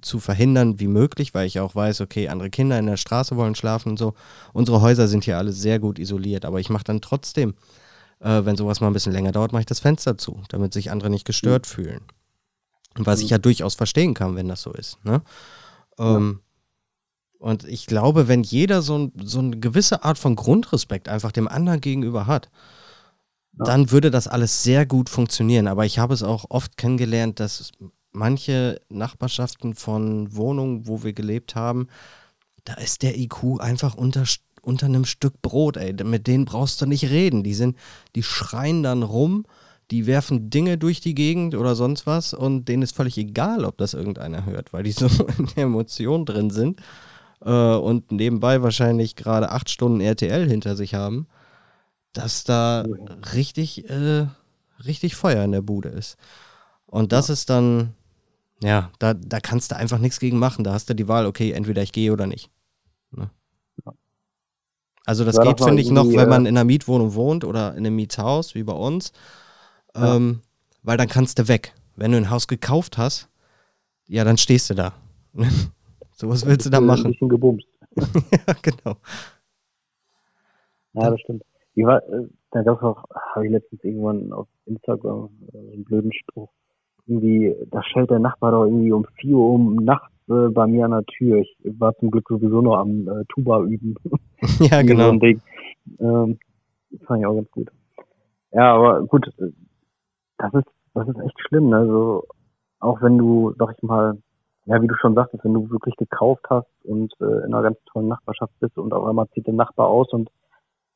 zu 0.00 0.18
verhindern 0.18 0.80
wie 0.80 0.88
möglich, 0.88 1.34
weil 1.34 1.46
ich 1.46 1.60
auch 1.60 1.74
weiß, 1.74 2.00
okay, 2.00 2.28
andere 2.28 2.50
Kinder 2.50 2.78
in 2.78 2.86
der 2.86 2.96
Straße 2.96 3.36
wollen 3.36 3.54
schlafen 3.54 3.90
und 3.90 3.98
so. 3.98 4.14
Unsere 4.52 4.80
Häuser 4.80 5.06
sind 5.06 5.24
hier 5.24 5.38
alle 5.38 5.52
sehr 5.52 5.78
gut 5.78 5.98
isoliert, 5.98 6.44
aber 6.44 6.58
ich 6.58 6.70
mache 6.70 6.84
dann 6.84 7.00
trotzdem, 7.00 7.54
äh, 8.20 8.44
wenn 8.44 8.56
sowas 8.56 8.80
mal 8.80 8.86
ein 8.86 8.92
bisschen 8.94 9.12
länger 9.12 9.32
dauert, 9.32 9.52
mache 9.52 9.60
ich 9.60 9.66
das 9.66 9.80
Fenster 9.80 10.16
zu, 10.16 10.42
damit 10.48 10.72
sich 10.72 10.90
andere 10.90 11.10
nicht 11.10 11.26
gestört 11.26 11.66
mhm. 11.66 11.70
fühlen. 11.70 12.00
Was 12.98 13.20
ich 13.20 13.28
ja 13.28 13.36
durchaus 13.36 13.74
verstehen 13.74 14.14
kann, 14.14 14.36
wenn 14.36 14.48
das 14.48 14.62
so 14.62 14.72
ist. 14.72 15.04
Ne? 15.04 15.20
Ähm, 15.98 16.40
ja. 16.40 16.46
Und 17.38 17.64
ich 17.64 17.84
glaube, 17.84 18.28
wenn 18.28 18.42
jeder 18.42 18.80
so, 18.80 19.12
so 19.22 19.40
eine 19.40 19.58
gewisse 19.58 20.04
Art 20.04 20.16
von 20.16 20.36
Grundrespekt 20.36 21.10
einfach 21.10 21.32
dem 21.32 21.48
anderen 21.48 21.82
gegenüber 21.82 22.26
hat, 22.26 22.48
dann 23.58 23.90
würde 23.90 24.10
das 24.10 24.28
alles 24.28 24.62
sehr 24.62 24.86
gut 24.86 25.08
funktionieren. 25.08 25.66
Aber 25.66 25.86
ich 25.86 25.98
habe 25.98 26.14
es 26.14 26.22
auch 26.22 26.46
oft 26.48 26.76
kennengelernt, 26.76 27.40
dass 27.40 27.72
manche 28.12 28.80
Nachbarschaften 28.88 29.74
von 29.74 30.34
Wohnungen, 30.34 30.86
wo 30.86 31.02
wir 31.02 31.12
gelebt 31.12 31.54
haben, 31.54 31.88
da 32.64 32.74
ist 32.74 33.02
der 33.02 33.18
IQ 33.18 33.60
einfach 33.60 33.94
unter, 33.94 34.24
unter 34.62 34.86
einem 34.86 35.04
Stück 35.04 35.40
Brot, 35.42 35.76
ey. 35.76 35.94
Mit 36.04 36.26
denen 36.26 36.44
brauchst 36.44 36.80
du 36.80 36.86
nicht 36.86 37.10
reden. 37.10 37.42
Die 37.42 37.54
sind, 37.54 37.76
die 38.14 38.22
schreien 38.22 38.82
dann 38.82 39.02
rum, 39.02 39.46
die 39.90 40.06
werfen 40.06 40.50
Dinge 40.50 40.78
durch 40.78 41.00
die 41.00 41.14
Gegend 41.14 41.54
oder 41.54 41.76
sonst 41.76 42.06
was 42.06 42.34
und 42.34 42.66
denen 42.66 42.82
ist 42.82 42.96
völlig 42.96 43.16
egal, 43.18 43.64
ob 43.64 43.78
das 43.78 43.94
irgendeiner 43.94 44.44
hört, 44.44 44.72
weil 44.72 44.82
die 44.82 44.92
so 44.92 45.06
in 45.38 45.46
der 45.54 45.64
Emotion 45.64 46.24
drin 46.26 46.50
sind 46.50 46.80
äh, 47.44 47.50
und 47.50 48.10
nebenbei 48.10 48.62
wahrscheinlich 48.62 49.14
gerade 49.14 49.50
acht 49.50 49.70
Stunden 49.70 50.00
RTL 50.00 50.48
hinter 50.48 50.74
sich 50.74 50.94
haben, 50.94 51.28
dass 52.16 52.44
da 52.44 52.84
richtig, 53.34 53.88
äh, 53.90 54.26
richtig 54.84 55.16
Feuer 55.16 55.44
in 55.44 55.52
der 55.52 55.62
Bude 55.62 55.90
ist. 55.90 56.16
Und 56.86 57.12
das 57.12 57.28
ja. 57.28 57.34
ist 57.34 57.50
dann, 57.50 57.94
ja, 58.62 58.90
da, 58.98 59.14
da 59.14 59.40
kannst 59.40 59.70
du 59.70 59.76
einfach 59.76 59.98
nichts 59.98 60.18
gegen 60.18 60.38
machen. 60.38 60.64
Da 60.64 60.72
hast 60.72 60.88
du 60.88 60.94
die 60.94 61.08
Wahl, 61.08 61.26
okay, 61.26 61.52
entweder 61.52 61.82
ich 61.82 61.92
gehe 61.92 62.12
oder 62.12 62.26
nicht. 62.26 62.50
Ne? 63.10 63.30
Also 65.04 65.24
das 65.24 65.36
ja, 65.36 65.44
geht, 65.44 65.62
finde 65.62 65.82
ich, 65.82 65.90
noch, 65.90 66.08
wenn 66.08 66.28
man 66.28 66.46
in 66.46 66.56
einer 66.56 66.64
Mietwohnung 66.64 67.14
wohnt 67.14 67.44
oder 67.44 67.72
in 67.72 67.86
einem 67.86 67.96
Mietshaus, 67.96 68.54
wie 68.54 68.64
bei 68.64 68.72
uns. 68.72 69.12
Ähm, 69.94 70.40
weil 70.82 70.96
dann 70.96 71.08
kannst 71.08 71.38
du 71.38 71.48
weg. 71.48 71.74
Wenn 71.96 72.12
du 72.12 72.18
ein 72.18 72.30
Haus 72.30 72.48
gekauft 72.48 72.98
hast, 72.98 73.28
ja, 74.08 74.24
dann 74.24 74.36
stehst 74.36 74.70
du 74.70 74.74
da. 74.74 74.94
so 76.12 76.28
was 76.28 76.46
willst 76.46 76.66
du 76.66 76.70
da 76.70 76.80
machen? 76.80 77.06
Ein 77.06 77.12
bisschen 77.12 77.28
gebumst. 77.28 77.66
ja, 77.96 78.54
genau. 78.62 78.96
Ja, 80.94 81.10
das 81.10 81.20
stimmt. 81.20 81.42
War, 81.84 82.02
äh, 82.08 82.28
da 82.52 82.62
gab 82.62 82.78
es 82.78 82.82
auch, 82.82 83.04
habe 83.34 83.46
ich 83.46 83.52
letztens 83.52 83.84
irgendwann 83.84 84.32
auf 84.32 84.48
Instagram 84.64 85.28
äh, 85.52 85.74
einen 85.74 85.84
blöden 85.84 86.12
Spruch 86.12 86.50
irgendwie, 87.06 87.54
da 87.70 87.82
stellt 87.84 88.10
der 88.10 88.18
Nachbar 88.18 88.52
doch 88.52 88.64
irgendwie 88.64 88.92
um 88.92 89.06
4 89.20 89.36
Uhr 89.36 89.50
um 89.50 89.76
nachts 89.76 90.12
äh, 90.28 90.48
bei 90.48 90.66
mir 90.66 90.86
an 90.86 90.90
der 90.92 91.04
Tür. 91.04 91.38
Ich 91.38 91.56
war 91.78 91.96
zum 91.98 92.10
Glück 92.10 92.26
sowieso 92.28 92.60
noch 92.60 92.78
am 92.78 93.08
äh, 93.08 93.24
Tuba 93.28 93.60
üben. 93.62 93.94
ja, 94.60 94.82
genau. 94.82 95.12
So 95.12 95.26
ähm, 96.00 96.38
das 96.90 97.02
fand 97.06 97.20
ich 97.20 97.26
auch 97.26 97.34
ganz 97.34 97.50
gut. 97.50 97.70
Ja, 98.52 98.74
aber 98.74 99.02
gut, 99.06 99.28
das 100.38 100.54
ist, 100.54 100.68
das 100.94 101.08
ist 101.08 101.20
echt 101.20 101.40
schlimm. 101.48 101.72
Also, 101.72 102.24
auch 102.80 103.00
wenn 103.02 103.18
du, 103.18 103.54
sag 103.58 103.74
ich 103.76 103.82
mal, 103.82 104.18
ja, 104.66 104.82
wie 104.82 104.86
du 104.86 104.94
schon 104.96 105.14
sagtest, 105.14 105.44
wenn 105.44 105.54
du 105.54 105.70
wirklich 105.70 105.94
gekauft 105.96 106.44
hast 106.50 106.66
und 106.84 107.12
äh, 107.20 107.44
in 107.44 107.54
einer 107.54 107.62
ganz 107.62 107.78
tollen 107.92 108.08
Nachbarschaft 108.08 108.52
bist 108.60 108.76
und 108.78 108.92
auf 108.92 109.06
einmal 109.06 109.28
zieht 109.28 109.46
der 109.46 109.54
Nachbar 109.54 109.86
aus 109.86 110.12
und 110.12 110.28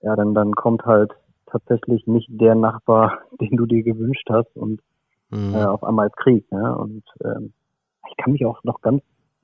ja, 0.03 0.17
dann, 0.17 0.35
dann 0.35 0.53
kommt 0.53 0.85
halt 0.85 1.13
tatsächlich 1.47 2.07
nicht 2.07 2.29
der 2.31 2.55
Nachbar, 2.55 3.21
den 3.41 3.57
du 3.57 3.67
dir 3.67 3.83
gewünscht 3.83 4.29
hast 4.31 4.57
und 4.57 4.81
mhm. 5.31 5.55
äh, 5.55 5.65
auf 5.65 5.85
einmal 5.85 6.09
ist 6.09 6.17
Krieg. 6.17 6.51
Ne? 6.51 6.77
Und 6.77 7.05
ähm, 7.25 7.53
ich 8.09 8.17
kann 8.17 8.33
mich 8.33 8.45
auch 8.45 8.63
noch 8.65 8.81
ganz 8.81 9.03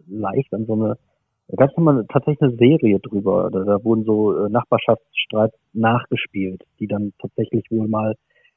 leicht 0.09 0.53
an 0.55 0.67
so 0.67 0.75
eine, 0.75 0.99
da 1.49 1.57
gab 1.57 1.71
es 1.71 1.77
mal 1.77 2.05
tatsächlich 2.09 2.43
eine 2.43 2.57
Serie 2.57 2.99
drüber, 3.01 3.51
da, 3.53 3.65
da 3.65 3.85
wurden 3.85 4.05
so 4.05 4.37
äh, 4.37 4.49
Nachbarschaftsstreits 4.49 5.57
nachgespielt, 5.73 6.65
die 6.81 6.87
dann 6.87 7.13
tatsächlich 7.21 7.71
wohl 7.71 7.89
mal 7.89 8.15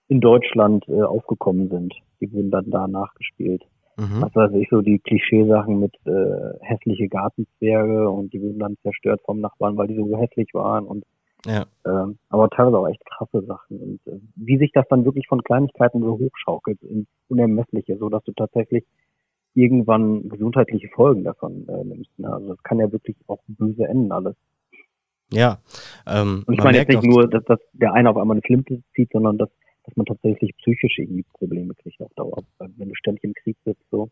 in 0.07 0.21
Deutschland 0.21 0.87
äh, 0.87 1.03
aufgekommen 1.03 1.69
sind. 1.69 1.93
Die 2.19 2.31
wurden 2.33 2.49
dann 2.49 2.69
da 2.71 2.87
nachgespielt. 2.87 3.63
Mhm. 3.97 4.21
Was 4.21 4.33
weiß 4.33 4.51
ich, 4.53 4.67
so 4.69 4.81
die 4.81 4.99
Klischeesachen 4.99 5.79
mit 5.79 5.93
äh, 6.05 6.57
hässliche 6.61 7.07
Gartenzwerge 7.09 8.09
und 8.09 8.33
die 8.33 8.41
wurden 8.41 8.59
dann 8.59 8.77
zerstört 8.81 9.21
vom 9.25 9.39
Nachbarn, 9.39 9.77
weil 9.77 9.87
die 9.87 9.95
so 9.95 10.17
hässlich 10.17 10.53
waren 10.53 10.85
und 10.85 11.03
ja. 11.45 11.65
Ähm, 11.85 12.17
aber 12.29 12.49
teilweise 12.49 12.77
auch 12.77 12.87
echt 12.87 13.05
krasse 13.05 13.41
Sachen. 13.45 13.79
Und 13.79 14.07
äh, 14.07 14.19
wie 14.35 14.57
sich 14.57 14.71
das 14.73 14.85
dann 14.89 15.05
wirklich 15.05 15.27
von 15.27 15.43
Kleinigkeiten 15.43 16.01
so 16.01 16.19
hochschaukelt 16.19 16.81
ins 16.83 17.07
Unermessliche, 17.29 17.97
so 17.97 18.09
dass 18.09 18.23
du 18.23 18.33
tatsächlich 18.33 18.85
irgendwann 19.53 20.29
gesundheitliche 20.29 20.89
Folgen 20.89 21.23
davon 21.23 21.67
äh, 21.67 21.83
nimmst. 21.83 22.17
Ne? 22.19 22.31
Also 22.31 22.49
das 22.49 22.63
kann 22.63 22.79
ja 22.79 22.91
wirklich 22.91 23.15
auch 23.27 23.39
böse 23.47 23.85
enden 23.87 24.11
alles. 24.11 24.35
Ja. 25.31 25.59
Ähm, 26.07 26.43
und 26.45 26.55
ich 26.55 26.63
meine 26.63 26.77
jetzt 26.77 26.89
nicht 26.89 27.03
nur, 27.03 27.29
dass, 27.29 27.43
dass 27.45 27.59
der 27.73 27.93
eine 27.93 28.09
auf 28.09 28.17
einmal 28.17 28.35
eine 28.35 28.41
Flinte 28.41 28.81
zieht, 28.95 29.11
sondern 29.11 29.37
dass, 29.37 29.49
dass 29.85 29.95
man 29.95 30.05
tatsächlich 30.05 30.55
psychische 30.57 31.07
Probleme 31.33 31.73
kriegt 31.75 32.01
auf 32.01 32.13
Dauer, 32.15 32.43
wenn 32.59 32.89
du 32.89 32.95
ständig 32.95 33.23
im 33.23 33.33
Krieg 33.33 33.57
sitzt. 33.63 33.83
So. 33.91 34.09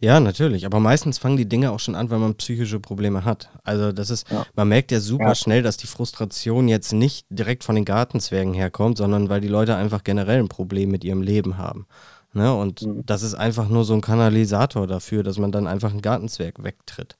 Ja, 0.00 0.20
natürlich. 0.20 0.66
Aber 0.66 0.80
meistens 0.80 1.18
fangen 1.18 1.36
die 1.36 1.48
Dinge 1.48 1.70
auch 1.70 1.80
schon 1.80 1.94
an, 1.94 2.10
weil 2.10 2.18
man 2.18 2.34
psychische 2.34 2.80
Probleme 2.80 3.24
hat. 3.24 3.50
Also 3.62 3.92
das 3.92 4.10
ist, 4.10 4.30
ja. 4.30 4.44
man 4.54 4.68
merkt 4.68 4.92
ja 4.92 5.00
super 5.00 5.28
ja. 5.28 5.34
schnell, 5.34 5.62
dass 5.62 5.76
die 5.76 5.86
Frustration 5.86 6.68
jetzt 6.68 6.92
nicht 6.92 7.26
direkt 7.30 7.64
von 7.64 7.74
den 7.74 7.84
Gartenzwergen 7.84 8.54
herkommt, 8.54 8.98
sondern 8.98 9.28
weil 9.28 9.40
die 9.40 9.48
Leute 9.48 9.76
einfach 9.76 10.04
generell 10.04 10.40
ein 10.40 10.48
Problem 10.48 10.90
mit 10.90 11.04
ihrem 11.04 11.22
Leben 11.22 11.58
haben. 11.58 11.86
Ne? 12.32 12.52
Und 12.54 12.82
mhm. 12.82 13.06
das 13.06 13.22
ist 13.22 13.34
einfach 13.34 13.68
nur 13.68 13.84
so 13.84 13.94
ein 13.94 14.00
Kanalisator 14.00 14.86
dafür, 14.86 15.22
dass 15.22 15.38
man 15.38 15.52
dann 15.52 15.66
einfach 15.66 15.90
einen 15.90 16.02
Gartenzwerg 16.02 16.62
wegtritt. 16.62 17.16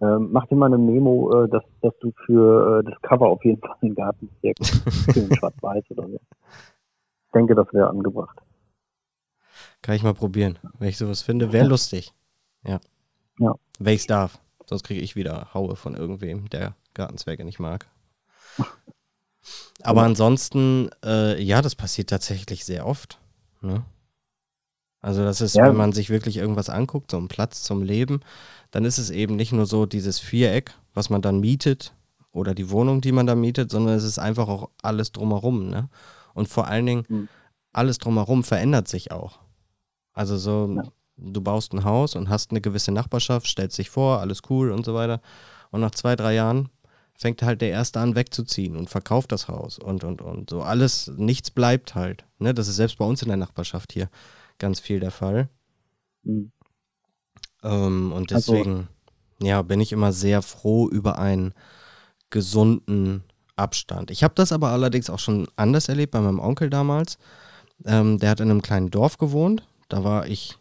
Ähm, 0.00 0.28
mach 0.30 0.46
dir 0.46 0.56
mal 0.56 0.66
eine 0.66 0.78
Memo, 0.78 1.44
äh, 1.44 1.48
dass, 1.48 1.62
dass 1.80 1.94
du 2.00 2.12
für 2.26 2.80
äh, 2.80 2.90
das 2.90 3.00
Cover 3.02 3.28
auf 3.28 3.42
jeden 3.44 3.60
Fall 3.60 3.76
einen 3.80 3.94
Gartenzwerg 3.94 4.56
schwarz-weiß 5.38 5.84
oder 5.90 6.06
so. 6.06 6.20
Ich 7.26 7.32
denke, 7.32 7.54
das 7.54 7.66
wäre 7.72 7.88
angebracht. 7.88 8.38
Kann 9.86 9.94
ich 9.94 10.02
mal 10.02 10.14
probieren. 10.14 10.58
Wenn 10.80 10.88
ich 10.88 10.98
sowas 10.98 11.22
finde, 11.22 11.52
wäre 11.52 11.68
lustig. 11.68 12.12
Ja. 12.64 12.80
Ja. 13.38 13.52
Wenn 13.78 13.94
ich 13.94 14.08
darf. 14.08 14.40
Sonst 14.68 14.82
kriege 14.82 15.00
ich 15.00 15.14
wieder 15.14 15.54
Haue 15.54 15.76
von 15.76 15.94
irgendwem, 15.94 16.50
der 16.50 16.74
Gartenzwerge 16.94 17.44
nicht 17.44 17.60
mag. 17.60 17.86
Aber 19.84 20.02
ansonsten, 20.02 20.90
äh, 21.04 21.40
ja, 21.40 21.62
das 21.62 21.76
passiert 21.76 22.10
tatsächlich 22.10 22.64
sehr 22.64 22.84
oft. 22.84 23.20
Ne? 23.60 23.84
Also 25.02 25.22
das 25.22 25.40
ist, 25.40 25.54
ja. 25.54 25.68
wenn 25.68 25.76
man 25.76 25.92
sich 25.92 26.10
wirklich 26.10 26.38
irgendwas 26.38 26.68
anguckt, 26.68 27.12
so 27.12 27.16
einen 27.16 27.28
Platz 27.28 27.62
zum 27.62 27.84
Leben, 27.84 28.22
dann 28.72 28.84
ist 28.84 28.98
es 28.98 29.10
eben 29.10 29.36
nicht 29.36 29.52
nur 29.52 29.66
so 29.66 29.86
dieses 29.86 30.18
Viereck, 30.18 30.74
was 30.94 31.10
man 31.10 31.22
dann 31.22 31.38
mietet 31.38 31.94
oder 32.32 32.56
die 32.56 32.70
Wohnung, 32.70 33.02
die 33.02 33.12
man 33.12 33.28
da 33.28 33.36
mietet, 33.36 33.70
sondern 33.70 33.94
es 33.94 34.02
ist 34.02 34.18
einfach 34.18 34.48
auch 34.48 34.68
alles 34.82 35.12
drumherum. 35.12 35.68
Ne? 35.68 35.88
Und 36.34 36.48
vor 36.48 36.66
allen 36.66 36.86
Dingen, 36.86 37.04
mhm. 37.08 37.28
alles 37.72 37.98
drumherum 37.98 38.42
verändert 38.42 38.88
sich 38.88 39.12
auch. 39.12 39.45
Also 40.16 40.38
so, 40.38 40.72
ja. 40.74 40.82
du 41.18 41.40
baust 41.42 41.72
ein 41.74 41.84
Haus 41.84 42.16
und 42.16 42.30
hast 42.30 42.50
eine 42.50 42.62
gewisse 42.62 42.90
Nachbarschaft, 42.90 43.46
stellst 43.46 43.78
dich 43.78 43.90
vor, 43.90 44.18
alles 44.20 44.40
cool 44.48 44.72
und 44.72 44.84
so 44.84 44.94
weiter. 44.94 45.20
Und 45.70 45.82
nach 45.82 45.90
zwei, 45.90 46.16
drei 46.16 46.34
Jahren 46.34 46.70
fängt 47.12 47.42
halt 47.42 47.60
der 47.60 47.68
Erste 47.68 48.00
an 48.00 48.14
wegzuziehen 48.14 48.76
und 48.76 48.88
verkauft 48.88 49.30
das 49.30 49.46
Haus 49.46 49.78
und, 49.78 50.04
und, 50.04 50.22
und. 50.22 50.48
So 50.50 50.62
alles, 50.62 51.12
nichts 51.16 51.50
bleibt 51.50 51.94
halt. 51.94 52.24
Ne? 52.38 52.54
Das 52.54 52.66
ist 52.66 52.76
selbst 52.76 52.96
bei 52.96 53.04
uns 53.04 53.22
in 53.22 53.28
der 53.28 53.36
Nachbarschaft 53.36 53.92
hier 53.92 54.08
ganz 54.58 54.80
viel 54.80 55.00
der 55.00 55.10
Fall. 55.10 55.50
Mhm. 56.24 56.50
Ähm, 57.62 58.12
und 58.12 58.32
also 58.32 58.52
deswegen, 58.52 58.74
also, 58.74 58.86
ja, 59.40 59.60
bin 59.60 59.80
ich 59.80 59.92
immer 59.92 60.12
sehr 60.12 60.40
froh 60.40 60.88
über 60.88 61.18
einen 61.18 61.52
gesunden 62.30 63.22
Abstand. 63.54 64.10
Ich 64.10 64.24
habe 64.24 64.34
das 64.34 64.50
aber 64.50 64.70
allerdings 64.70 65.10
auch 65.10 65.18
schon 65.18 65.46
anders 65.56 65.90
erlebt 65.90 66.12
bei 66.12 66.20
meinem 66.20 66.40
Onkel 66.40 66.70
damals. 66.70 67.18
Ähm, 67.84 68.18
der 68.18 68.30
hat 68.30 68.40
in 68.40 68.50
einem 68.50 68.62
kleinen 68.62 68.90
Dorf 68.90 69.18
gewohnt 69.18 69.66
da 69.88 70.04
war 70.04 70.26
ich, 70.26 70.58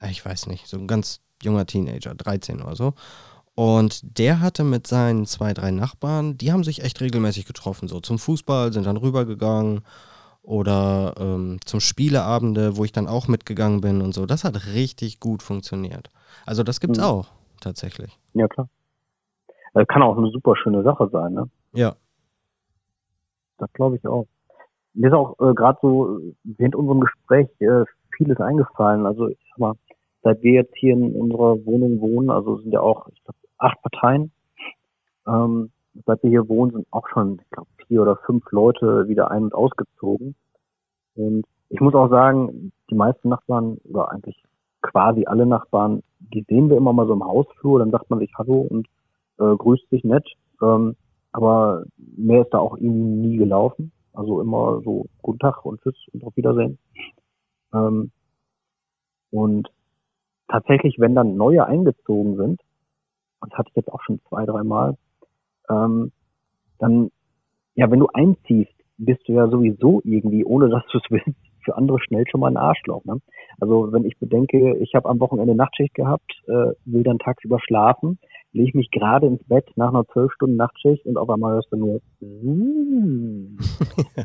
äh, 0.00 0.10
ich 0.10 0.24
weiß 0.24 0.46
nicht, 0.46 0.66
so 0.66 0.78
ein 0.78 0.86
ganz 0.86 1.20
junger 1.42 1.66
Teenager, 1.66 2.14
13 2.14 2.62
oder 2.62 2.76
so. 2.76 2.94
Und 3.54 4.18
der 4.18 4.40
hatte 4.40 4.64
mit 4.64 4.86
seinen 4.86 5.26
zwei, 5.26 5.52
drei 5.52 5.70
Nachbarn, 5.70 6.38
die 6.38 6.52
haben 6.52 6.64
sich 6.64 6.82
echt 6.82 7.00
regelmäßig 7.00 7.46
getroffen, 7.46 7.88
so 7.88 8.00
zum 8.00 8.18
Fußball, 8.18 8.72
sind 8.72 8.86
dann 8.86 8.96
rübergegangen 8.96 9.82
oder 10.42 11.14
ähm, 11.18 11.58
zum 11.64 11.80
Spieleabende, 11.80 12.76
wo 12.76 12.84
ich 12.84 12.92
dann 12.92 13.06
auch 13.06 13.28
mitgegangen 13.28 13.80
bin 13.80 14.00
und 14.00 14.14
so. 14.14 14.24
Das 14.24 14.44
hat 14.44 14.66
richtig 14.74 15.20
gut 15.20 15.42
funktioniert. 15.42 16.10
Also 16.46 16.62
das 16.62 16.80
gibt's 16.80 16.98
mhm. 16.98 17.04
auch, 17.04 17.28
tatsächlich. 17.60 18.18
Ja, 18.32 18.48
klar. 18.48 18.68
Das 19.74 19.86
kann 19.88 20.02
auch 20.02 20.16
eine 20.16 20.30
super 20.30 20.56
schöne 20.56 20.82
Sache 20.82 21.08
sein, 21.12 21.34
ne? 21.34 21.48
Ja. 21.72 21.94
Das 23.58 23.72
glaube 23.74 23.96
ich 23.96 24.06
auch. 24.06 24.26
Mir 24.94 25.08
ist 25.08 25.14
auch 25.14 25.38
äh, 25.38 25.54
gerade 25.54 25.78
so 25.82 26.18
während 26.44 26.74
unserem 26.74 27.00
Gespräch 27.00 27.48
äh, 27.60 27.84
vieles 28.20 28.38
eingefallen. 28.38 29.06
Also 29.06 29.28
ich 29.28 29.38
sag 29.50 29.58
mal, 29.58 29.74
seit 30.22 30.42
wir 30.42 30.52
jetzt 30.52 30.76
hier 30.76 30.92
in 30.92 31.14
unserer 31.16 31.64
Wohnung 31.64 32.00
wohnen, 32.00 32.30
also 32.30 32.58
sind 32.58 32.72
ja 32.72 32.80
auch 32.80 33.08
ich 33.08 33.22
glaub, 33.24 33.36
acht 33.56 33.80
Parteien, 33.82 34.30
ähm, 35.26 35.70
seit 36.06 36.22
wir 36.22 36.30
hier 36.30 36.48
wohnen, 36.48 36.72
sind 36.72 36.86
auch 36.90 37.08
schon, 37.08 37.40
ich 37.42 37.50
glaube, 37.50 37.68
vier 37.86 38.02
oder 38.02 38.16
fünf 38.26 38.44
Leute 38.50 39.08
wieder 39.08 39.30
ein- 39.30 39.44
und 39.44 39.54
ausgezogen. 39.54 40.34
Und 41.14 41.44
ich 41.70 41.80
muss 41.80 41.94
auch 41.94 42.10
sagen, 42.10 42.72
die 42.90 42.94
meisten 42.94 43.28
Nachbarn, 43.28 43.78
oder 43.84 44.10
eigentlich 44.10 44.42
quasi 44.82 45.24
alle 45.26 45.46
Nachbarn, 45.46 46.02
die 46.18 46.44
sehen 46.48 46.68
wir 46.68 46.76
immer 46.76 46.92
mal 46.92 47.06
so 47.06 47.12
im 47.12 47.24
Hausflur, 47.24 47.78
dann 47.78 47.90
sagt 47.90 48.10
man 48.10 48.18
sich 48.18 48.32
Hallo 48.36 48.60
und 48.60 48.86
äh, 49.38 49.56
grüßt 49.56 49.88
sich 49.90 50.04
nett. 50.04 50.26
Ähm, 50.62 50.96
aber 51.32 51.84
mehr 51.96 52.42
ist 52.42 52.52
da 52.52 52.58
auch 52.58 52.76
irgendwie 52.76 53.28
nie 53.28 53.36
gelaufen. 53.36 53.92
Also 54.12 54.40
immer 54.40 54.80
so 54.84 55.06
Guten 55.22 55.38
Tag 55.38 55.64
und 55.64 55.80
Tschüss 55.80 55.94
und 56.12 56.24
auf 56.24 56.36
Wiedersehen. 56.36 56.78
Ähm, 57.72 58.10
und 59.30 59.68
tatsächlich, 60.48 60.98
wenn 60.98 61.14
dann 61.14 61.36
neue 61.36 61.64
eingezogen 61.66 62.36
sind, 62.36 62.60
das 63.40 63.50
hatte 63.52 63.70
ich 63.70 63.76
jetzt 63.76 63.92
auch 63.92 64.02
schon 64.02 64.20
zwei, 64.28 64.44
dreimal, 64.44 64.96
ähm, 65.70 66.12
dann, 66.78 67.10
ja, 67.74 67.90
wenn 67.90 68.00
du 68.00 68.08
einziehst, 68.12 68.72
bist 68.98 69.26
du 69.28 69.32
ja 69.32 69.48
sowieso 69.48 70.00
irgendwie, 70.04 70.44
ohne 70.44 70.68
dass 70.68 70.84
du 70.92 70.98
es 70.98 71.04
willst, 71.10 71.38
für 71.64 71.76
andere 71.76 72.00
schnell 72.00 72.24
schon 72.28 72.40
mal 72.40 72.48
ein 72.48 72.56
Arschloch. 72.56 73.04
Ne? 73.04 73.20
Also 73.60 73.92
wenn 73.92 74.04
ich 74.04 74.18
bedenke, 74.18 74.76
ich 74.78 74.94
habe 74.94 75.08
am 75.08 75.20
Wochenende 75.20 75.54
Nachtschicht 75.54 75.94
gehabt, 75.94 76.32
äh, 76.46 76.72
will 76.84 77.02
dann 77.02 77.18
tagsüber 77.18 77.58
schlafen, 77.60 78.18
lege 78.52 78.68
ich 78.68 78.74
mich 78.74 78.90
gerade 78.90 79.26
ins 79.26 79.42
Bett 79.44 79.70
nach 79.76 79.90
einer 79.90 80.04
zwölf 80.06 80.32
Stunden 80.32 80.56
Nachtschicht 80.56 81.06
und 81.06 81.16
auf 81.16 81.30
einmal 81.30 81.54
hörst 81.54 81.70
du 81.70 81.76
nur, 81.76 82.00
mm. 82.20 83.58